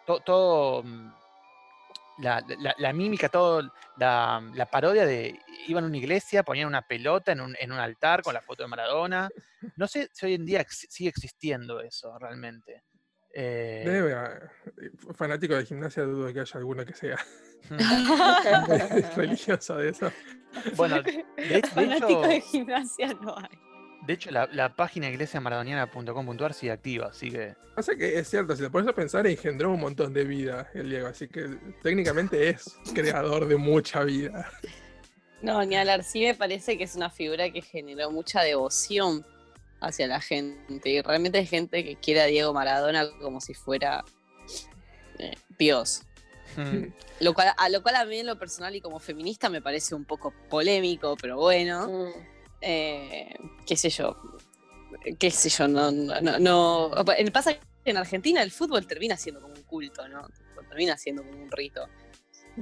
to- 0.04 0.20
todo, 0.20 0.82
mm, 0.82 1.12
la, 2.18 2.44
la- 2.58 2.74
la 2.76 2.92
mímica, 2.92 3.30
todo, 3.30 3.62
la, 3.96 4.42
la 4.54 4.66
parodia 4.66 5.06
de, 5.06 5.38
iban 5.66 5.84
a 5.84 5.86
una 5.86 5.96
iglesia, 5.96 6.42
ponían 6.42 6.68
una 6.68 6.82
pelota 6.82 7.32
en 7.32 7.40
un, 7.40 7.56
en 7.58 7.72
un 7.72 7.78
altar 7.78 8.22
con 8.22 8.34
la 8.34 8.42
foto 8.42 8.62
de 8.62 8.68
Maradona. 8.68 9.30
No 9.76 9.86
sé 9.88 10.10
si 10.12 10.26
hoy 10.26 10.34
en 10.34 10.44
día 10.44 10.60
ex- 10.60 10.86
sigue 10.90 11.08
existiendo 11.08 11.80
eso 11.80 12.18
realmente. 12.18 12.82
Eh, 13.34 13.82
Debe 13.86 14.14
haber- 14.14 14.50
fanático 15.14 15.54
de 15.54 15.64
gimnasia, 15.64 16.02
dudo 16.04 16.32
que 16.32 16.40
haya 16.40 16.52
alguno 16.58 16.84
que 16.84 16.92
sea 16.94 17.16
mm, 17.70 17.76
religioso 19.16 19.76
de 19.76 19.88
eso. 19.90 20.12
bueno, 20.76 21.02
de, 21.02 21.24
de 21.36 21.62
Fanático 21.74 22.20
de 22.26 22.36
hecho, 22.36 22.46
gimnasia 22.50 23.14
no 23.22 23.36
hay. 23.38 23.58
de 24.06 24.12
hecho 24.12 24.30
la, 24.30 24.46
la 24.52 24.76
página 24.76 25.08
iglesiamaradoniana.com.ar 25.08 26.52
sigue 26.54 26.72
activa, 26.72 27.06
así 27.06 27.30
que 27.30 27.54
O 27.76 27.82
sea 27.82 27.94
que 27.96 28.18
es 28.18 28.28
cierto, 28.28 28.54
si 28.54 28.62
te 28.62 28.70
pones 28.70 28.88
a 28.88 28.92
pensar, 28.94 29.26
engendró 29.26 29.70
un 29.72 29.80
montón 29.80 30.12
de 30.12 30.24
vida 30.24 30.70
el 30.74 30.90
Diego, 30.90 31.06
así 31.08 31.28
que 31.28 31.46
técnicamente 31.82 32.50
es 32.50 32.76
creador 32.94 33.46
de 33.48 33.56
mucha 33.56 34.04
vida. 34.04 34.50
No, 35.40 35.64
ni 35.64 35.74
hablar. 35.76 36.04
Sí 36.04 36.22
me 36.22 36.34
parece 36.34 36.78
que 36.78 36.84
es 36.84 36.94
una 36.94 37.10
figura 37.10 37.50
que 37.50 37.62
generó 37.62 38.10
mucha 38.12 38.42
devoción 38.42 39.26
hacia 39.82 40.06
la 40.06 40.20
gente. 40.20 40.88
Y 40.90 41.00
realmente 41.02 41.38
hay 41.38 41.46
gente 41.46 41.84
que 41.84 41.96
quiere 41.96 42.20
a 42.22 42.26
Diego 42.26 42.52
Maradona 42.54 43.06
como 43.20 43.40
si 43.40 43.54
fuera 43.54 44.04
eh, 45.18 45.34
Dios. 45.58 46.02
mm, 46.56 46.86
Lo 47.20 47.34
cual, 47.34 47.52
a 47.56 47.68
lo 47.68 47.82
cual 47.82 47.96
a 47.96 48.04
mí 48.04 48.18
en 48.18 48.26
lo 48.26 48.38
personal 48.38 48.74
y 48.74 48.80
como 48.80 48.98
feminista 48.98 49.48
me 49.50 49.60
parece 49.60 49.94
un 49.94 50.04
poco 50.04 50.32
polémico, 50.48 51.16
pero 51.20 51.36
bueno. 51.36 51.88
Mm. 51.88 52.20
eh, 52.60 53.34
qué 53.66 53.76
sé 53.76 53.90
yo. 53.90 54.16
Qué 55.18 55.30
sé 55.30 55.48
yo, 55.48 55.66
no, 55.68 55.90
no, 55.90 56.20
no, 56.20 56.38
no- 56.38 56.90
el- 57.16 57.32
Pasa 57.32 57.54
que 57.54 57.60
en 57.90 57.96
Argentina 57.96 58.42
el 58.42 58.50
fútbol 58.52 58.86
termina 58.86 59.16
siendo 59.16 59.40
como 59.40 59.54
un 59.54 59.62
culto, 59.62 60.06
¿no? 60.08 60.28
Termina 60.68 60.96
siendo 60.96 61.22
como 61.24 61.42
un 61.42 61.50
rito. 61.50 61.86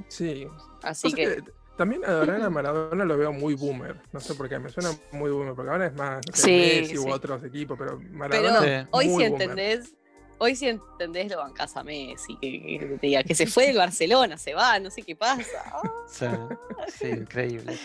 Sí. 0.07 0.47
Así 0.81 1.13
que 1.13 1.43
también 1.77 2.05
adorar 2.05 2.41
a 2.41 2.49
Maradona 2.49 3.05
lo 3.05 3.17
veo 3.17 3.31
muy 3.31 3.55
boomer. 3.55 3.95
No 4.11 4.19
sé 4.19 4.35
por 4.35 4.47
qué, 4.49 4.59
me 4.59 4.69
suena 4.69 4.91
muy 5.11 5.31
boomer, 5.31 5.53
porque 5.53 5.71
ahora 5.71 5.87
es 5.87 5.93
más 5.93 6.21
no 6.27 6.35
sé, 6.35 6.41
Sí, 6.43 6.81
Messi 6.81 6.97
u 6.97 7.11
otros 7.11 7.43
equipos, 7.43 7.77
pero 7.77 7.97
pero 7.97 8.11
Maradona. 8.11 8.83
Sí. 8.83 8.87
hoy 8.91 9.07
muy 9.07 9.23
si 9.23 9.29
boomer. 9.29 9.41
entendés, 9.49 9.93
hoy 10.37 10.55
si 10.55 10.67
entendés 10.67 11.31
lo 11.31 11.37
bancás 11.37 11.75
a 11.77 11.83
Messi, 11.83 12.37
que, 12.37 12.79
que 12.79 12.97
te 12.99 13.07
diga 13.07 13.23
que 13.23 13.35
se 13.35 13.47
fue 13.47 13.67
del 13.67 13.77
Barcelona, 13.77 14.37
se 14.37 14.53
va, 14.53 14.79
no 14.79 14.89
sé 14.89 15.01
qué 15.01 15.15
pasa. 15.15 15.63
Ah, 15.65 15.81
sí, 16.07 16.25
sí, 16.87 17.07
increíble. 17.07 17.77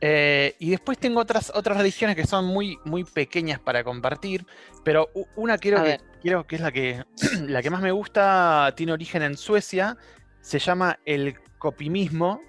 Eh, 0.00 0.56
y 0.58 0.70
después 0.70 0.98
tengo 0.98 1.20
otras, 1.20 1.52
otras 1.54 1.78
religiones 1.78 2.16
que 2.16 2.26
son 2.26 2.44
muy, 2.44 2.76
muy 2.84 3.04
pequeñas 3.04 3.60
para 3.60 3.84
compartir, 3.84 4.44
pero 4.82 5.10
una 5.36 5.58
quiero 5.58 5.82
que, 5.84 6.00
quiero 6.20 6.44
que 6.44 6.56
es 6.56 6.62
la 6.62 6.72
que, 6.72 7.04
la 7.46 7.62
que 7.62 7.70
más 7.70 7.82
me 7.82 7.92
gusta, 7.92 8.74
tiene 8.76 8.92
origen 8.92 9.22
en 9.22 9.36
Suecia, 9.36 9.96
se 10.40 10.58
llama 10.58 10.98
el 11.04 11.36
copimismo. 11.58 12.42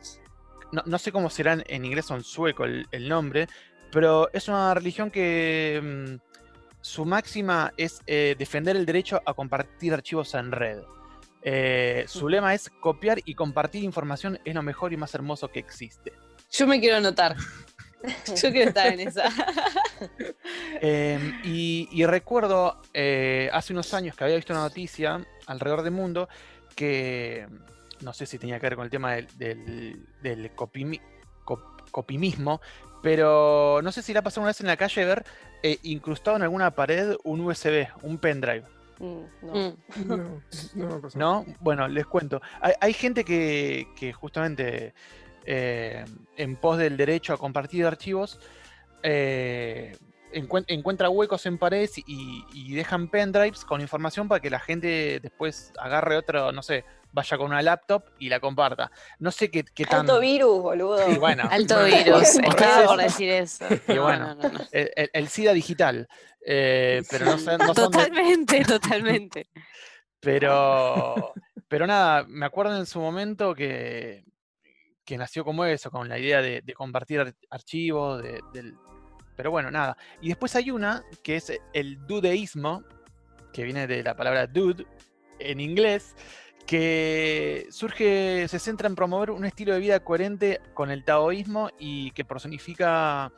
No, 0.73 0.83
no 0.85 0.97
sé 0.97 1.11
cómo 1.11 1.29
será 1.29 1.53
en, 1.53 1.85
inglés 1.85 2.11
o 2.11 2.15
en 2.15 2.23
sueco 2.23 2.65
el, 2.65 2.87
el 2.91 3.07
nombre, 3.07 3.47
pero 3.91 4.29
es 4.33 4.47
una 4.47 4.73
religión 4.73 5.11
que 5.11 5.79
mm, 5.81 6.33
su 6.81 7.05
máxima 7.05 7.73
es 7.77 8.01
eh, 8.07 8.35
defender 8.37 8.75
el 8.75 8.85
derecho 8.85 9.21
a 9.25 9.33
compartir 9.33 9.93
archivos 9.93 10.33
en 10.33 10.51
red. 10.51 10.79
Eh, 11.41 12.03
su 12.07 12.27
lema 12.27 12.53
es 12.53 12.69
copiar 12.81 13.19
y 13.23 13.35
compartir 13.35 13.83
información 13.83 14.39
es 14.43 14.53
lo 14.53 14.61
mejor 14.63 14.91
y 14.91 14.97
más 14.97 15.13
hermoso 15.15 15.49
que 15.49 15.59
existe. 15.59 16.11
Yo 16.51 16.67
me 16.67 16.81
quiero 16.81 16.97
anotar. 16.97 17.37
Yo 18.27 18.51
quiero 18.51 18.67
estar 18.69 18.87
en 18.87 19.07
esa. 19.07 19.29
Em, 20.81 21.39
y, 21.45 21.87
y 21.93 22.05
recuerdo 22.05 22.81
eh, 22.93 23.49
hace 23.53 23.71
unos 23.71 23.93
años 23.93 24.17
que 24.17 24.25
había 24.25 24.35
visto 24.35 24.51
una 24.51 24.63
noticia 24.63 25.25
alrededor 25.45 25.83
del 25.83 25.93
mundo 25.93 26.27
que 26.75 27.47
no 28.03 28.13
sé 28.13 28.25
si 28.25 28.37
tenía 28.37 28.59
que 28.59 28.67
ver 28.67 28.75
con 28.75 28.85
el 28.85 28.91
tema 28.91 29.13
del, 29.13 29.27
del, 29.37 30.05
del 30.21 30.55
copimi- 30.55 31.01
cop- 31.45 31.89
copimismo, 31.91 32.61
pero 33.01 33.81
no 33.83 33.91
sé 33.91 34.01
si 34.01 34.13
la 34.13 34.21
pasó 34.21 34.39
una 34.41 34.47
vez 34.49 34.61
en 34.61 34.67
la 34.67 34.77
calle 34.77 35.05
ver 35.05 35.25
eh, 35.63 35.79
incrustado 35.83 36.37
en 36.37 36.43
alguna 36.43 36.71
pared 36.71 37.15
un 37.23 37.41
USB, 37.41 37.87
un 38.01 38.17
pendrive. 38.17 38.63
Mm, 38.99 39.21
no. 39.41 39.53
Mm. 39.53 39.73
No, 40.07 40.41
no 40.75 40.87
me 40.95 41.01
pasó. 41.01 41.17
¿No? 41.19 41.45
Bueno, 41.59 41.87
les 41.87 42.05
cuento. 42.05 42.41
Hay, 42.61 42.73
hay 42.79 42.93
gente 42.93 43.23
que, 43.25 43.87
que 43.95 44.13
justamente 44.13 44.93
eh, 45.45 46.05
en 46.37 46.55
pos 46.55 46.77
del 46.77 46.95
derecho 46.97 47.33
a 47.33 47.37
compartir 47.37 47.85
archivos 47.85 48.39
eh, 49.03 49.97
encuen- 50.33 50.65
encuentra 50.67 51.09
huecos 51.09 51.45
en 51.45 51.57
paredes 51.57 51.97
y, 51.97 52.43
y 52.53 52.73
dejan 52.75 53.09
pendrives 53.09 53.65
con 53.65 53.81
información 53.81 54.27
para 54.27 54.41
que 54.41 54.49
la 54.49 54.59
gente 54.59 55.19
después 55.21 55.71
agarre 55.79 56.17
otro, 56.17 56.51
no 56.51 56.61
sé, 56.63 56.83
vaya 57.11 57.37
con 57.37 57.47
una 57.47 57.61
laptop 57.61 58.03
y 58.19 58.29
la 58.29 58.39
comparta. 58.39 58.91
No 59.19 59.31
sé 59.31 59.51
qué, 59.51 59.63
qué 59.63 59.85
tan... 59.85 60.01
Alto 60.01 60.19
virus, 60.19 60.61
boludo. 60.61 60.97
Sí, 61.11 61.17
bueno, 61.19 61.43
Alto 61.49 61.75
bueno, 61.79 61.95
virus. 61.97 62.35
Estaba 62.37 62.85
por 62.85 62.97
decir 62.97 63.29
eso. 63.29 63.65
Y 63.87 63.93
No, 63.93 64.03
bueno. 64.03 64.35
no, 64.35 64.43
no, 64.43 64.49
no. 64.49 64.59
el, 64.71 64.91
el- 64.95 65.09
el 65.13 65.27
SIDA 65.27 65.53
digital. 65.53 66.07
eh, 66.45 67.03
pero 67.09 67.25
no, 67.25 67.37
sé- 67.37 67.57
no 67.57 67.65
son 67.73 67.91
de- 67.91 67.97
Totalmente, 67.99 68.65
totalmente. 68.65 69.47
Pero, 70.19 71.33
pero 71.67 71.85
nada, 71.87 72.23
me 72.27 72.45
acuerdo 72.45 72.77
en 72.77 72.85
su 72.85 72.99
momento 72.99 73.53
que, 73.53 74.23
que 75.05 75.17
nació 75.17 75.43
como 75.43 75.65
eso, 75.65 75.91
con 75.91 76.07
la 76.09 76.17
idea 76.17 76.41
de, 76.41 76.61
de 76.61 76.73
compartir 76.73 77.19
ar- 77.19 77.35
archivos, 77.49 78.23
de- 78.23 78.41
del... 78.53 78.73
pero 79.35 79.51
bueno, 79.51 79.69
nada. 79.71 79.97
Y 80.21 80.29
después 80.29 80.55
hay 80.55 80.71
una 80.71 81.03
que 81.23 81.35
es 81.37 81.51
el 81.73 82.05
dudeísmo, 82.07 82.83
que 83.51 83.63
viene 83.63 83.87
de 83.87 84.03
la 84.03 84.15
palabra 84.15 84.47
dude 84.47 84.85
en 85.39 85.59
inglés, 85.59 86.15
que 86.65 87.67
surge, 87.69 88.47
se 88.47 88.59
centra 88.59 88.87
en 88.87 88.95
promover 88.95 89.31
un 89.31 89.45
estilo 89.45 89.73
de 89.73 89.79
vida 89.79 89.99
coherente 89.99 90.59
con 90.73 90.91
el 90.91 91.03
taoísmo 91.03 91.69
y 91.77 92.11
que 92.11 92.23
personifica 92.25 93.31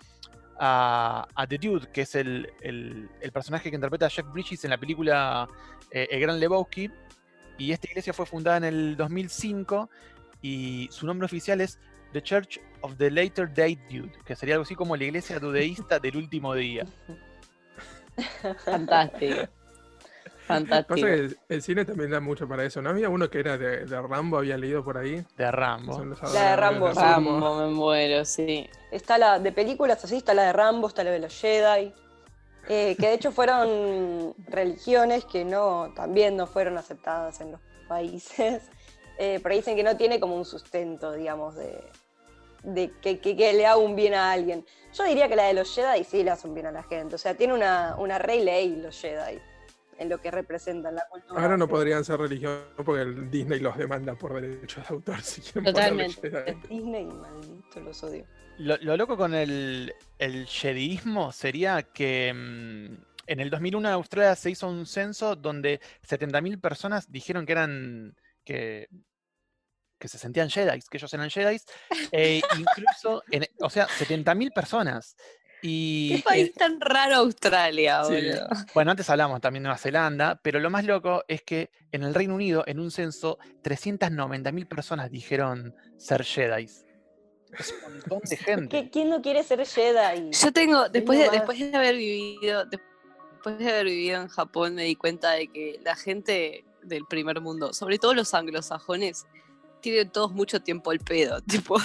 a, 0.58 1.28
The 1.50 1.58
Dude, 1.58 1.88
que 1.92 2.02
es 2.02 2.16
el, 2.16 2.50
el- 2.62 3.10
el 3.22 3.32
personaje 3.32 3.70
que 3.70 3.76
interpreta 3.76 4.06
a 4.06 4.10
Jeff 4.10 4.26
Bridges 4.32 4.64
en 4.64 4.70
la 4.70 4.78
película 4.78 5.48
eh, 5.92 6.08
El 6.12 6.22
Gran 6.22 6.40
Lebowski. 6.40 6.90
Y 7.58 7.72
esta 7.72 7.88
iglesia 7.88 8.14
fue 8.14 8.26
fundada 8.26 8.58
en 8.58 8.64
el 8.66 8.96
2005 8.98 9.90
y 10.42 10.88
su 10.92 11.06
nombre 11.06 11.26
oficial 11.26 11.62
es 11.62 11.80
The 12.14 12.22
Church 12.22 12.60
of 12.86 12.98
the 12.98 13.10
Later 13.12 13.52
Day 13.54 13.76
Dude, 13.90 14.12
que 14.26 14.36
sería 14.36 14.56
algo 14.56 14.64
así 14.64 14.76
como 14.76 14.96
la 14.96 15.04
iglesia 15.04 15.40
dudeísta 15.40 16.00
del 16.00 16.18
último 16.18 16.54
día. 16.54 16.86
Fantástico. 18.64 19.36
Pasa 19.36 19.50
Fantástico. 20.48 20.96
que 21.08 21.14
el, 21.14 21.38
el 21.50 21.62
cine 21.64 21.86
también 21.86 22.12
da 22.12 22.20
mucho 22.20 22.48
para 22.48 22.64
eso. 22.64 22.80
¿No 22.82 22.92
había 22.92 23.10
uno 23.10 23.30
que 23.32 23.40
era 23.40 23.58
de, 23.58 23.86
de 23.86 24.02
Rambo, 24.02 24.38
había 24.38 24.58
leído 24.58 24.84
por 24.84 24.98
ahí? 24.98 25.26
De 25.38 25.52
Rambo. 25.52 26.06
La 26.34 26.50
de 26.52 26.56
Rambo. 26.56 26.92
Rambo, 26.94 27.56
me 27.68 27.74
muero, 27.74 28.24
sí. 28.26 28.70
Está 28.92 29.18
la 29.18 29.40
de 29.40 29.52
películas 29.52 30.04
así, 30.04 30.18
está 30.18 30.34
la 30.36 30.44
de 30.44 30.54
Rambo, 30.54 30.88
está 30.88 31.04
la 31.04 31.10
de 31.12 31.20
los 31.20 31.34
Jedi. 31.40 31.92
eh, 32.70 32.96
que 33.00 33.08
de 33.08 33.14
hecho 33.16 33.32
fueron 33.32 34.36
religiones 34.48 35.26
que 35.26 35.44
no, 35.44 35.92
también 35.96 36.38
no 36.38 36.46
fueron 36.46 36.78
aceptadas 36.78 37.42
en 37.42 37.54
los 37.54 37.62
países. 37.88 38.70
eh, 39.18 39.40
pero 39.42 39.56
dicen 39.56 39.76
que 39.76 39.84
no 39.84 39.98
tiene 39.98 40.20
como 40.20 40.36
un 40.36 40.46
sustento, 40.46 41.12
digamos, 41.14 41.56
de, 41.56 41.84
de 42.66 42.92
que, 43.02 43.20
que- 43.20 43.36
que 43.36 43.54
le 43.54 43.66
haga 43.66 43.78
un 43.78 43.96
bien 43.96 44.14
a 44.14 44.32
alguien. 44.32 44.66
Yo 44.94 45.04
diría 45.06 45.28
que 45.28 45.36
la 45.36 45.46
de 45.48 45.54
los 45.54 45.74
Jedi 45.74 46.04
sí 46.04 46.24
le 46.24 46.32
hace 46.32 46.48
un 46.48 46.54
bien 46.54 46.66
a 46.68 46.72
la 46.72 46.84
gente. 46.84 47.16
O 47.16 47.18
sea, 47.18 47.36
tiene 47.36 47.54
una, 47.54 47.96
una 47.98 48.18
rey 48.18 48.44
ley 48.44 48.76
los 48.78 49.00
Jedi 49.00 49.40
en 49.98 50.10
lo 50.10 50.20
que 50.20 50.30
representan 50.32 50.96
la 50.96 51.06
cultura. 51.10 51.42
Ahora 51.42 51.56
no 51.58 51.68
podrían 51.68 52.04
ser 52.04 52.20
religión 52.20 52.60
porque 52.86 53.02
el 53.04 53.32
Disney 53.32 53.60
los 53.60 53.78
demanda 53.78 54.14
por 54.16 54.34
derechos 54.42 54.88
de 54.88 54.94
autor 54.96 55.22
si 55.22 55.42
quieren 55.42 55.64
Totalmente. 55.74 56.30
Jedi. 56.30 56.54
Disney, 56.68 57.06
maldito, 57.06 57.80
los 57.82 58.04
odio. 58.04 58.26
Lo, 58.58 58.78
lo 58.78 58.96
loco 58.98 59.18
con 59.18 59.34
el, 59.34 59.94
el 60.18 60.46
Jediismo 60.48 61.32
sería 61.32 61.84
que 61.84 62.34
mm, 62.34 62.94
en 63.28 63.40
el 63.40 63.50
2001 63.50 63.88
en 63.90 63.94
Australia 63.94 64.36
se 64.36 64.52
hizo 64.52 64.68
un 64.68 64.86
censo 64.86 65.36
donde 65.36 65.80
70.000 66.08 66.60
personas 66.62 67.12
dijeron 67.12 67.46
que 67.46 67.52
eran 67.52 68.16
que, 68.46 68.88
que 70.06 70.10
se 70.10 70.20
sentían 70.20 70.50
Jedi, 70.52 70.80
que 70.90 70.98
ellos 70.98 71.12
eran 71.16 71.30
Jedi, 71.32 71.58
e 72.12 72.42
incluso, 72.60 73.24
en- 73.32 73.48
o 73.60 73.70
sea, 73.72 73.88
70.000 73.88 74.54
personas. 74.54 75.16
Y, 75.64 76.18
Qué 76.18 76.22
país 76.22 76.48
eh, 76.50 76.54
tan 76.56 76.80
raro 76.80 77.16
Australia, 77.16 78.04
Sí. 78.04 78.14
boludo. 78.14 78.48
bueno, 78.76 78.92
antes 78.92 79.10
hablamos 79.10 79.42
también 79.42 79.64
de 79.64 79.68
Nueva 79.70 79.80
Zelanda, 79.80 80.40
pero 80.44 80.60
lo 80.60 80.70
más 80.70 80.86
loco 80.86 81.24
es 81.28 81.42
que 81.42 81.72
en 81.92 82.04
el 82.04 82.14
Reino 82.14 82.36
Unido, 82.36 82.64
en 82.68 82.80
un 82.80 82.92
censo, 82.92 83.40
390.000 83.64 84.68
personas 84.68 85.10
dijeron 85.10 85.74
ser 85.98 86.24
Jedi. 86.24 86.66
Es 86.66 87.74
un 87.88 87.94
montón 87.94 88.20
de 88.30 88.38
gente. 88.38 88.70
¿Qué- 88.84 88.90
¿Quién 88.92 89.10
no 89.10 89.22
quiere 89.24 89.42
ser 89.44 89.66
Jedi? 89.66 90.30
Yo 90.32 90.52
tengo, 90.52 90.88
después 90.90 91.18
de, 91.18 91.30
después 91.32 91.58
de 91.58 91.76
haber 91.76 91.96
vivido, 91.96 92.66
después 92.66 93.58
de 93.58 93.68
haber 93.70 93.86
vivido 93.86 94.22
en 94.22 94.28
Japón, 94.28 94.76
me 94.76 94.84
di 94.84 94.96
cuenta 94.96 95.32
de 95.32 95.48
que 95.48 95.80
la 95.84 95.96
gente 95.96 96.64
del 96.84 97.06
primer 97.08 97.42
mundo, 97.42 97.74
sobre 97.74 97.98
todo 97.98 98.14
los 98.14 98.36
anglosajones, 98.36 99.26
tienen 99.92 100.10
todos 100.10 100.32
mucho 100.32 100.60
tiempo 100.60 100.90
al 100.90 101.00
pedo, 101.00 101.40
tipo. 101.48 101.78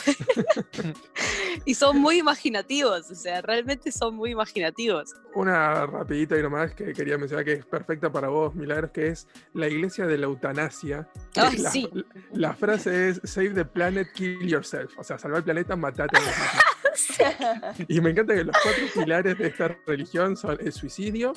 y 1.66 1.74
son 1.74 1.98
muy 1.98 2.18
imaginativos, 2.18 3.10
o 3.10 3.14
sea, 3.14 3.42
realmente 3.42 3.92
son 3.92 4.16
muy 4.16 4.30
imaginativos. 4.30 5.14
Una 5.34 5.84
rapidita 5.86 6.38
y 6.38 6.42
nomás 6.42 6.74
que 6.74 6.94
quería 6.94 7.18
mencionar 7.18 7.44
que 7.44 7.52
es 7.52 7.66
perfecta 7.66 8.10
para 8.10 8.28
vos, 8.28 8.54
Milagros, 8.54 8.90
que 8.92 9.08
es 9.08 9.28
la 9.52 9.68
iglesia 9.68 10.06
de 10.06 10.16
la 10.16 10.26
eutanasia. 10.26 11.06
Ay, 11.36 11.56
la, 11.58 11.70
sí. 11.70 11.90
la 12.32 12.54
frase 12.54 13.10
es 13.10 13.20
Save 13.24 13.50
the 13.50 13.64
planet, 13.66 14.10
kill 14.14 14.48
yourself. 14.48 14.98
O 14.98 15.04
sea, 15.04 15.18
salvar 15.18 15.38
el 15.38 15.44
planeta, 15.44 15.76
matate 15.76 16.16
a 16.16 16.20
vos. 16.20 17.86
Y 17.88 18.00
me 18.00 18.10
encanta 18.10 18.34
que 18.34 18.44
los 18.44 18.56
cuatro 18.62 18.84
pilares 18.94 19.38
de 19.38 19.46
esta 19.46 19.76
religión 19.86 20.36
son 20.36 20.58
el 20.60 20.72
suicidio, 20.72 21.34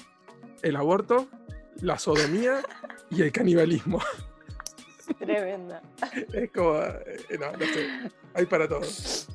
el 0.62 0.76
aborto, 0.76 1.28
la 1.82 1.99
sodomía 1.99 2.62
y 3.10 3.21
el 3.21 3.32
canibalismo. 3.32 4.02
Tremenda. 5.19 5.82
Es 6.34 6.52
como, 6.52 6.78
eh, 6.80 7.38
no, 7.39 7.52
no 7.52 7.65
sé, 7.65 7.89
hay 8.34 8.45
para 8.45 8.67
todos. 8.67 9.28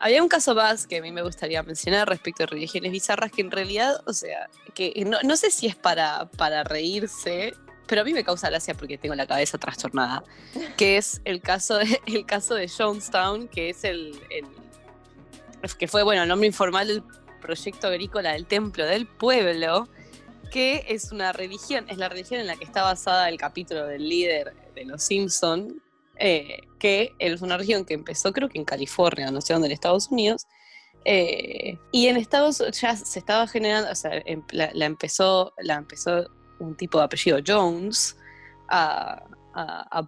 Había 0.00 0.22
un 0.22 0.28
caso 0.28 0.54
más 0.56 0.86
que 0.86 0.96
a 0.96 1.02
mí 1.02 1.12
me 1.12 1.22
gustaría 1.22 1.62
mencionar 1.62 2.08
respecto 2.08 2.42
a 2.42 2.46
religiones 2.46 2.90
bizarras 2.90 3.30
que 3.30 3.42
en 3.42 3.50
realidad, 3.50 4.00
o 4.06 4.12
sea, 4.12 4.48
que 4.74 4.92
no, 5.06 5.18
no 5.22 5.36
sé 5.36 5.50
si 5.52 5.66
es 5.68 5.76
para, 5.76 6.28
para 6.36 6.64
reírse, 6.64 7.54
pero 7.86 8.00
a 8.00 8.04
mí 8.04 8.12
me 8.12 8.24
causa 8.24 8.50
gracia 8.50 8.74
porque 8.74 8.98
tengo 8.98 9.14
la 9.14 9.26
cabeza 9.26 9.56
trastornada, 9.56 10.24
que 10.76 10.96
es 10.96 11.20
el 11.24 11.40
caso 11.40 11.76
de, 11.78 12.00
el 12.06 12.26
caso 12.26 12.54
de 12.56 12.68
Jonestown, 12.68 13.46
que 13.48 13.70
es 13.70 13.84
el, 13.84 14.18
el- 14.30 14.46
que 15.78 15.88
fue, 15.88 16.02
bueno, 16.02 16.22
el 16.22 16.28
nombre 16.28 16.46
informal 16.46 16.86
del 16.88 17.02
proyecto 17.40 17.86
agrícola 17.88 18.32
del 18.32 18.46
Templo 18.46 18.84
del 18.84 19.06
Pueblo, 19.06 19.88
que 20.50 20.84
es 20.88 21.12
una 21.12 21.32
religión, 21.32 21.84
es 21.88 21.98
la 21.98 22.08
religión 22.08 22.40
en 22.40 22.46
la 22.46 22.56
que 22.56 22.64
está 22.64 22.82
basada 22.82 23.28
el 23.28 23.38
capítulo 23.38 23.86
del 23.86 24.08
líder 24.08 24.54
de 24.78 24.84
los 24.86 25.02
Simpson, 25.02 25.82
eh, 26.16 26.60
que 26.78 27.12
es 27.18 27.42
una 27.42 27.56
región 27.56 27.84
que 27.84 27.94
empezó 27.94 28.32
creo 28.32 28.48
que 28.48 28.58
en 28.58 28.64
California, 28.64 29.30
no 29.30 29.40
sé 29.40 29.52
dónde, 29.52 29.66
en 29.68 29.72
Estados 29.72 30.08
Unidos, 30.10 30.46
eh, 31.04 31.78
y 31.92 32.06
en 32.08 32.16
Estados 32.16 32.62
ya 32.80 32.96
se 32.96 33.18
estaba 33.18 33.46
generando, 33.46 33.90
o 33.90 33.94
sea, 33.94 34.10
em- 34.26 34.42
la, 34.50 34.84
empezó, 34.84 35.52
la 35.58 35.74
empezó 35.76 36.28
un 36.58 36.74
tipo 36.76 36.98
de 36.98 37.04
apellido 37.04 37.38
Jones 37.46 38.16
a, 38.68 39.22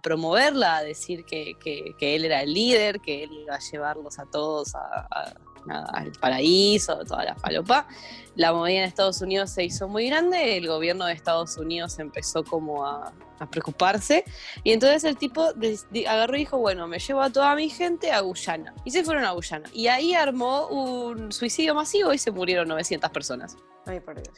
promoverla, 0.03 0.77
a 0.77 0.83
decir 0.83 1.23
que, 1.25 1.53
que- 1.63 1.95
que 1.97 2.15
él 2.15 2.25
era 2.25 2.41
el 2.43 2.53
líder, 2.53 2.99
que 2.99 3.23
él 3.23 3.31
iba 3.43 3.55
a 3.55 3.59
llevarlos 3.59 4.19
a 4.19 4.25
todos 4.25 4.75
a- 4.75 5.33
a- 5.69 5.77
a- 5.79 5.99
al 6.01 6.11
paraíso, 6.13 6.97
toda 7.05 7.23
la 7.25 7.35
falopa. 7.35 7.87
La 8.35 8.53
movida 8.53 8.79
en 8.79 8.83
Estados 8.85 9.21
Unidos 9.21 9.49
se 9.49 9.63
hizo 9.65 9.87
muy 9.89 10.07
grande, 10.07 10.57
el 10.57 10.67
gobierno 10.67 11.05
de 11.05 11.13
Estados 11.13 11.57
Unidos 11.57 11.99
empezó 11.99 12.43
como 12.45 12.85
a, 12.85 13.11
a 13.39 13.49
preocuparse 13.49 14.23
y 14.63 14.71
entonces 14.71 15.03
el 15.03 15.17
tipo 15.17 15.51
des- 15.53 15.85
di- 15.91 16.05
agarró 16.05 16.35
y 16.37 16.39
dijo, 16.39 16.57
bueno, 16.57 16.87
me 16.87 16.97
llevo 16.99 17.21
a 17.21 17.29
toda 17.29 17.53
mi 17.55 17.69
gente 17.69 18.11
a 18.11 18.21
Guyana. 18.21 18.73
Y 18.85 18.91
se 18.91 19.03
fueron 19.03 19.25
a 19.25 19.31
Guyana. 19.31 19.69
Y 19.73 19.87
ahí 19.87 20.13
armó 20.13 20.67
un 20.67 21.31
suicidio 21.33 21.75
masivo 21.75 22.13
y 22.13 22.17
se 22.17 22.31
murieron 22.31 22.67
900 22.69 23.09
personas. 23.11 23.57
Ay, 23.85 23.99
por 23.99 24.15
Dios. 24.15 24.29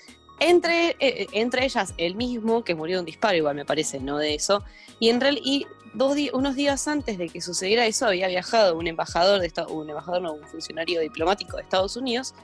Entre, 0.45 0.89
eh, 0.89 0.95
eh, 0.99 1.27
entre 1.31 1.63
ellas 1.63 1.93
el 1.97 2.15
mismo, 2.15 2.65
que 2.65 2.75
murió 2.75 2.97
de 2.97 2.99
un 2.99 3.05
disparo, 3.05 3.37
igual 3.37 3.55
me 3.55 3.63
parece, 3.63 4.01
no 4.01 4.17
de 4.17 4.35
eso. 4.35 4.61
Y, 4.99 5.09
en 5.09 5.21
real, 5.21 5.39
y 5.41 5.65
unos 6.33 6.55
días 6.55 6.85
antes 6.89 7.17
de 7.17 7.29
que 7.29 7.39
sucediera 7.39 7.85
eso, 7.85 8.07
había 8.07 8.27
viajado 8.27 8.77
un 8.77 8.87
embajador, 8.87 9.39
de 9.39 9.47
Estados 9.47 9.71
un 9.71 9.89
embajador, 9.89 10.21
no, 10.21 10.33
un 10.33 10.45
funcionario 10.47 10.99
diplomático 10.99 11.55
de 11.55 11.63
Estados 11.63 11.95
Unidos, 11.95 12.35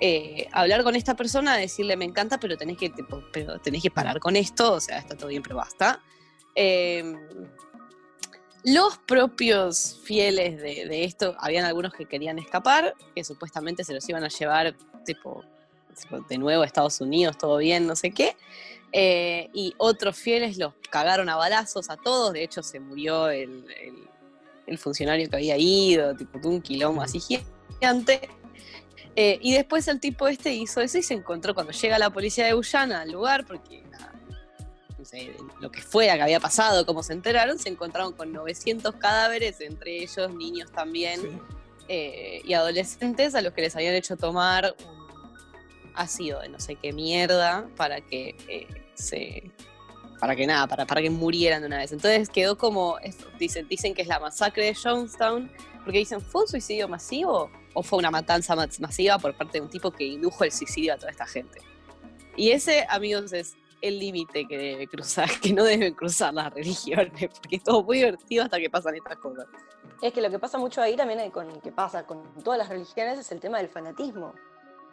eh, 0.00 0.48
hablar 0.50 0.82
con 0.82 0.96
esta 0.96 1.14
persona, 1.14 1.56
decirle, 1.56 1.96
me 1.96 2.04
encanta, 2.04 2.40
pero 2.40 2.56
tenés 2.56 2.76
que, 2.76 2.92
pero 3.32 3.60
tenés 3.60 3.82
que 3.82 3.90
parar 3.90 4.18
con 4.18 4.34
esto, 4.34 4.72
o 4.72 4.80
sea, 4.80 4.98
está 4.98 5.16
todo 5.16 5.28
bien, 5.28 5.42
pero 5.42 5.54
basta. 5.54 6.02
Eh, 6.56 7.14
los 8.64 8.98
propios 8.98 10.00
fieles 10.02 10.60
de, 10.60 11.04
esto, 11.04 11.36
habían 11.38 11.66
algunos 11.66 11.92
que 11.92 12.06
querían 12.06 12.40
escapar, 12.40 12.94
que 13.14 13.22
supuestamente 13.22 13.84
se 13.84 13.94
los 13.94 14.08
iban 14.08 14.24
a 14.24 14.28
llevar, 14.28 14.74
tipo, 15.04 15.44
de 16.28 16.38
nuevo 16.38 16.62
a 16.62 16.66
Estados 16.66 17.00
Unidos, 17.00 17.36
todo 17.38 17.58
bien, 17.58 17.86
no 17.86 17.96
sé 17.96 18.10
qué. 18.10 18.36
Eh, 18.92 19.48
y 19.52 19.74
otros 19.78 20.16
fieles 20.16 20.56
los 20.56 20.72
cagaron 20.90 21.28
a 21.28 21.36
balazos 21.36 21.90
a 21.90 21.96
todos, 21.96 22.32
de 22.32 22.44
hecho 22.44 22.62
se 22.62 22.78
murió 22.80 23.28
el, 23.28 23.64
el- 23.80 24.08
el 24.66 24.78
funcionario 24.78 25.28
que 25.28 25.36
había 25.36 25.58
ido, 25.58 26.14
tipo, 26.16 26.38
un 26.48 26.62
quilombo 26.62 27.02
así 27.02 27.20
gigante. 27.20 28.28
Eh, 29.16 29.38
y 29.42 29.52
después 29.52 29.86
el 29.88 30.00
tipo 30.00 30.26
este 30.26 30.54
hizo 30.54 30.80
eso 30.80 30.96
y 30.98 31.02
se 31.02 31.14
encontró 31.14 31.54
cuando 31.54 31.72
llega 31.72 31.98
la 31.98 32.10
policía 32.10 32.46
de 32.46 32.52
Guyana 32.54 33.02
al 33.02 33.12
lugar, 33.12 33.44
porque 33.46 33.82
nada, 33.90 34.12
no 34.98 35.04
sé, 35.04 35.36
lo 35.60 35.70
que 35.70 35.82
fuera 35.82 36.14
que 36.16 36.22
había 36.22 36.40
pasado, 36.40 36.86
como 36.86 37.02
se 37.02 37.12
enteraron, 37.12 37.58
se 37.58 37.68
encontraron 37.68 38.12
con 38.14 38.32
900 38.32 38.94
cadáveres, 38.96 39.60
entre 39.60 40.02
ellos 40.02 40.32
niños 40.34 40.72
también 40.72 41.20
Sí. 41.20 41.28
eh, 41.88 42.40
y 42.44 42.54
adolescentes 42.54 43.34
a 43.34 43.42
los 43.42 43.52
que 43.52 43.60
les 43.60 43.76
habían 43.76 43.94
hecho 43.94 44.16
tomar 44.16 44.74
un 44.88 45.03
ácido 45.94 46.40
de 46.40 46.48
no 46.48 46.58
sé 46.60 46.76
qué 46.76 46.92
mierda 46.92 47.68
para 47.76 48.00
que 48.00 48.36
eh, 48.48 48.66
se 48.94 49.50
para 50.20 50.36
que 50.36 50.46
nada, 50.46 50.66
para, 50.66 50.86
para 50.86 51.02
que 51.02 51.10
murieran 51.10 51.60
de 51.60 51.66
una 51.66 51.78
vez. 51.78 51.92
Entonces 51.92 52.30
quedó 52.30 52.56
como, 52.56 52.96
dicen, 53.38 53.68
dicen 53.68 53.94
que 53.94 54.02
es 54.02 54.08
la 54.08 54.20
masacre 54.20 54.64
de 54.64 54.74
Jonestown, 54.74 55.50
porque 55.84 55.98
dicen, 55.98 56.20
¿fue 56.20 56.42
un 56.42 56.48
suicidio 56.48 56.88
masivo 56.88 57.50
o 57.74 57.82
fue 57.82 57.98
una 57.98 58.10
matanza 58.10 58.56
mas- 58.56 58.80
masiva 58.80 59.18
por 59.18 59.36
parte 59.36 59.58
de 59.58 59.62
un 59.62 59.68
tipo 59.68 59.90
que 59.90 60.04
indujo 60.04 60.44
el 60.44 60.52
suicidio 60.52 60.94
a 60.94 60.96
toda 60.96 61.10
esta 61.10 61.26
gente? 61.26 61.60
Y 62.36 62.52
ese, 62.52 62.86
amigos, 62.88 63.32
es 63.34 63.54
el 63.82 63.98
límite 63.98 64.46
que 64.46 64.56
debe 64.56 64.86
cruzar, 64.86 65.28
que 65.42 65.52
no 65.52 65.62
deben 65.64 65.92
cruzar 65.92 66.32
las 66.32 66.52
religiones, 66.54 67.30
porque 67.38 67.56
es 67.56 67.62
todo 67.62 67.82
muy 67.82 67.98
divertido 67.98 68.44
hasta 68.44 68.58
que 68.58 68.70
pasan 68.70 68.94
estas 68.94 69.18
cosas. 69.18 69.46
Es 70.00 70.12
que 70.12 70.22
lo 70.22 70.30
que 70.30 70.38
pasa 70.38 70.56
mucho 70.56 70.80
ahí 70.80 70.96
también, 70.96 71.30
con, 71.30 71.60
que 71.60 71.70
pasa 71.70 72.06
con 72.06 72.22
todas 72.42 72.58
las 72.58 72.68
religiones, 72.68 73.18
es 73.18 73.30
el 73.30 73.40
tema 73.40 73.58
del 73.58 73.68
fanatismo. 73.68 74.32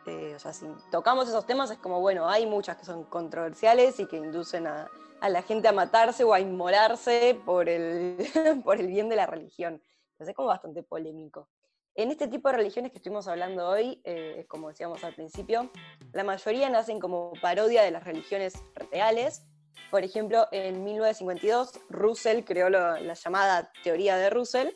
Eh, 0.07 0.33
o 0.35 0.39
sea, 0.39 0.51
si 0.53 0.65
tocamos 0.91 1.27
esos 1.29 1.45
temas 1.45 1.69
es 1.71 1.77
como, 1.77 1.99
bueno, 1.99 2.27
hay 2.27 2.45
muchas 2.47 2.77
que 2.77 2.85
son 2.85 3.03
controversiales 3.03 3.99
y 3.99 4.07
que 4.07 4.17
inducen 4.17 4.65
a, 4.67 4.89
a 5.19 5.29
la 5.29 5.41
gente 5.43 5.67
a 5.67 5.71
matarse 5.71 6.23
o 6.23 6.33
a 6.33 6.39
inmolarse 6.39 7.39
por 7.45 7.69
el, 7.69 8.17
por 8.63 8.79
el 8.79 8.87
bien 8.87 9.09
de 9.09 9.15
la 9.15 9.27
religión. 9.27 9.73
Entonces 10.13 10.29
es 10.29 10.35
como 10.35 10.47
bastante 10.47 10.81
polémico. 10.83 11.49
En 11.93 12.09
este 12.09 12.27
tipo 12.27 12.49
de 12.49 12.55
religiones 12.55 12.91
que 12.91 12.97
estuvimos 12.99 13.27
hablando 13.27 13.67
hoy, 13.67 14.01
eh, 14.05 14.45
como 14.47 14.69
decíamos 14.69 15.03
al 15.03 15.13
principio, 15.13 15.69
la 16.13 16.23
mayoría 16.23 16.69
nacen 16.69 16.99
como 16.99 17.33
parodia 17.41 17.83
de 17.83 17.91
las 17.91 18.03
religiones 18.03 18.53
reales. 18.91 19.43
Por 19.91 20.03
ejemplo, 20.03 20.47
en 20.51 20.83
1952, 20.85 21.73
Russell 21.89 22.43
creó 22.45 22.69
lo- 22.69 22.97
la 22.97 23.13
llamada 23.13 23.71
teoría 23.83 24.15
de 24.15 24.29
Russell, 24.29 24.69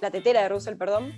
la 0.00 0.10
tetera 0.10 0.42
de 0.42 0.48
Russell, 0.48 0.76
perdón, 0.76 1.12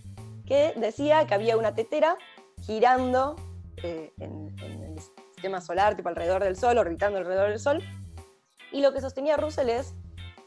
que 0.45 0.75
decía 0.77 1.25
que 1.27 1.35
había 1.35 1.57
una 1.57 1.75
tetera 1.75 2.17
girando 2.63 3.37
eh, 3.85 4.13
en, 4.19 4.55
en 4.63 4.83
el 4.83 4.99
sistema 4.99 5.61
solar, 5.61 5.95
tipo 5.95 6.09
alrededor 6.09 6.43
del 6.43 6.57
Sol, 6.57 6.79
orbitando 6.79 7.19
alrededor 7.19 7.51
del 7.51 7.61
Sol. 7.61 7.83
Y 8.73 8.81
lo 8.81 8.93
que 8.93 9.01
sostenía 9.01 9.37
Russell 9.37 9.69
es, 9.69 9.95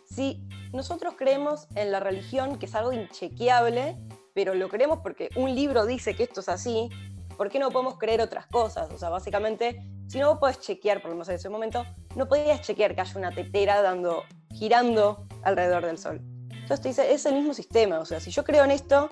si 0.06 0.44
nosotros 0.74 1.16
creemos 1.18 1.68
en 1.76 1.92
la 1.92 2.00
religión, 2.00 2.60
que 2.60 2.66
es 2.66 2.76
algo 2.76 2.94
inchequeable, 2.94 3.98
pero 4.34 4.54
lo 4.54 4.70
creemos 4.70 5.00
porque 5.02 5.30
un 5.36 5.56
libro 5.56 5.86
dice 5.86 6.16
que 6.16 6.24
esto 6.24 6.42
es 6.42 6.50
así, 6.50 6.90
¿por 7.38 7.50
qué 7.50 7.60
no 7.60 7.72
podemos 7.72 7.98
creer 7.98 8.22
otras 8.22 8.48
cosas? 8.48 8.92
O 8.92 8.98
sea, 8.98 9.10
básicamente, 9.10 9.82
si 10.08 10.20
no 10.20 10.40
podés 10.40 10.60
chequear, 10.60 11.02
por 11.02 11.10
lo 11.10 11.16
menos 11.16 11.30
en 11.30 11.36
ese 11.36 11.50
momento, 11.50 11.86
no 12.16 12.28
podías 12.28 12.62
chequear 12.62 12.96
que 12.96 13.02
haya 13.02 13.18
una 13.18 13.32
tetera 13.32 13.82
dando, 13.82 14.24
girando 14.54 15.28
alrededor 15.44 15.86
del 15.86 15.98
Sol. 15.98 16.22
Entonces 16.52 16.82
te 16.82 16.90
dice, 16.90 17.14
es 17.14 17.26
el 17.26 17.36
mismo 17.36 17.54
sistema, 17.54 18.00
o 18.00 18.06
sea, 18.06 18.20
si 18.20 18.32
yo 18.32 18.44
creo 18.44 18.64
en 18.64 18.72
esto, 18.72 19.10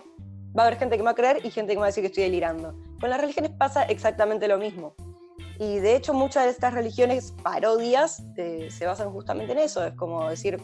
va 0.57 0.63
a 0.63 0.67
haber 0.67 0.79
gente 0.79 0.97
que 0.97 1.03
me 1.03 1.05
va 1.05 1.11
a 1.11 1.15
creer 1.15 1.45
y 1.45 1.51
gente 1.51 1.73
que 1.73 1.77
me 1.77 1.81
va 1.81 1.85
a 1.85 1.89
decir 1.89 2.01
que 2.01 2.07
estoy 2.07 2.23
delirando. 2.23 2.75
Con 3.05 3.11
las 3.11 3.21
religiones 3.21 3.51
pasa 3.51 3.83
exactamente 3.83 4.47
lo 4.47 4.57
mismo. 4.57 4.95
Y 5.59 5.77
de 5.77 5.95
hecho 5.95 6.11
muchas 6.11 6.45
de 6.45 6.49
estas 6.49 6.73
religiones 6.73 7.35
parodias 7.43 8.23
eh, 8.35 8.69
se 8.71 8.87
basan 8.87 9.11
justamente 9.11 9.51
en 9.51 9.59
eso, 9.59 9.85
es 9.85 9.93
como 9.93 10.27
decir, 10.27 10.59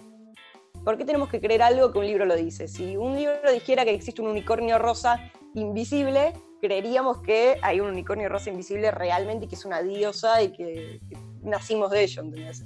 ¿por 0.83 0.97
qué 0.97 1.05
tenemos 1.05 1.29
que 1.29 1.39
creer 1.39 1.61
algo 1.61 1.93
que 1.93 1.99
un 1.99 2.07
libro 2.07 2.25
lo 2.25 2.35
dice? 2.35 2.67
Si 2.67 2.97
un 2.97 3.15
libro 3.15 3.51
dijera 3.53 3.85
que 3.85 3.93
existe 3.93 4.23
un 4.23 4.29
unicornio 4.29 4.79
rosa 4.79 5.19
invisible, 5.53 6.33
creeríamos 6.59 7.21
que 7.21 7.59
hay 7.61 7.79
un 7.79 7.89
unicornio 7.89 8.27
rosa 8.27 8.49
invisible 8.49 8.89
realmente 8.89 9.45
y 9.45 9.47
que 9.47 9.53
es 9.53 9.65
una 9.65 9.83
diosa 9.83 10.41
y 10.41 10.51
que, 10.51 10.99
nacimos 11.43 11.91
de 11.91 12.05
ello. 12.05 12.23
Es 12.49 12.65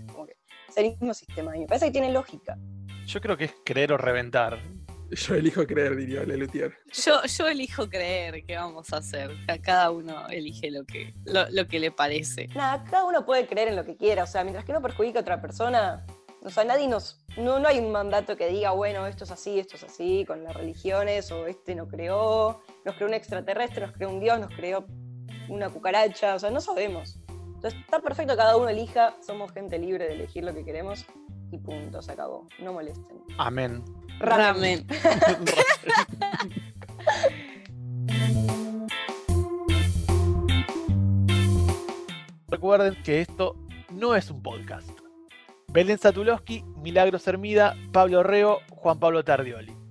es 0.70 0.78
el 0.78 0.92
mismo 0.92 1.14
sistema 1.14 1.58
y 1.58 1.60
me 1.60 1.68
parece 1.68 1.88
que 1.88 1.92
tiene 1.92 2.14
lógica. 2.14 2.58
Yo 3.08 3.20
creo 3.20 3.36
que 3.36 3.44
es 3.44 3.56
creer 3.66 3.92
o 3.92 3.98
reventar. 3.98 4.58
Yo 5.12 5.36
elijo 5.36 5.66
creer, 5.68 5.96
diría 5.96 6.24
Lelutier. 6.24 6.74
Yo, 6.92 7.22
yo 7.24 7.48
elijo 7.48 7.88
creer, 7.90 8.44
¿qué 8.46 8.56
vamos 8.56 8.92
a 8.92 8.98
hacer? 8.98 9.32
Ca- 9.46 9.60
Cada 9.62 9.92
uno 9.92 10.28
elige 10.30 10.72
lo 10.72 10.84
que, 10.86 11.14
lo, 11.26 11.48
lo 11.52 11.68
que 11.68 11.80
le 11.80 11.92
parece. 11.92 12.48
Nada, 12.56 12.84
cada 12.84 13.06
uno 13.06 13.26
puede 13.26 13.46
creer 13.48 13.68
en 13.70 13.76
lo 13.76 13.86
que 13.86 13.96
quiera, 13.96 14.24
o 14.24 14.28
sea, 14.28 14.44
mientras 14.44 14.66
que 14.66 14.74
no 14.74 14.82
perjudique 14.82 15.18
a 15.20 15.22
otra 15.22 15.42
persona, 15.42 16.06
o 16.42 16.50
sea, 16.50 16.64
nadie 16.64 16.88
nos, 16.88 17.24
no, 17.38 17.60
no 17.60 17.68
hay 17.68 17.80
un 17.80 17.92
mandato 17.92 18.36
que 18.36 18.48
diga, 18.48 18.72
bueno, 18.72 19.06
esto 19.08 19.24
es 19.24 19.32
así, 19.32 19.60
esto 19.60 19.76
es 19.78 19.84
así, 19.84 20.26
con 20.26 20.44
las 20.44 20.56
religiones, 20.56 21.32
o 21.32 21.46
este 21.48 21.76
no 21.76 21.88
creó, 21.88 22.62
nos 22.84 22.96
creó 22.96 23.08
un 23.08 23.14
extraterrestre, 23.14 23.86
nos 23.86 23.96
creó 23.96 24.10
un 24.10 24.20
dios, 24.20 24.40
nos 24.40 24.54
creó 24.56 24.86
una 25.50 25.70
cucaracha, 25.70 26.36
o 26.36 26.40
sea, 26.40 26.50
no 26.52 26.60
sabemos. 26.62 27.20
Entonces, 27.30 27.80
está 27.80 28.00
perfecto 28.00 28.34
que 28.34 28.38
cada 28.38 28.58
uno 28.58 28.70
elija, 28.70 29.16
somos 29.26 29.52
gente 29.54 29.78
libre 29.80 30.08
de 30.08 30.14
elegir 30.16 30.44
lo 30.44 30.54
que 30.54 30.66
queremos, 30.66 31.06
y 31.52 31.58
punto, 31.60 32.02
se 32.02 32.12
acabó, 32.12 32.48
no 32.60 32.74
molesten. 32.74 33.18
Amén. 33.38 33.84
Ramen. 34.20 34.86
Recuerden 42.48 42.96
que 43.04 43.22
esto 43.22 43.56
no 43.92 44.16
es 44.16 44.32
un 44.32 44.42
podcast. 44.42 44.90
Belén 45.68 45.98
Satulowski, 45.98 46.64
Milagros 46.78 47.28
Hermida, 47.28 47.76
Pablo 47.92 48.24
Reo, 48.24 48.60
Juan 48.70 48.98
Pablo 49.00 49.26
Tardioli. 49.26 49.85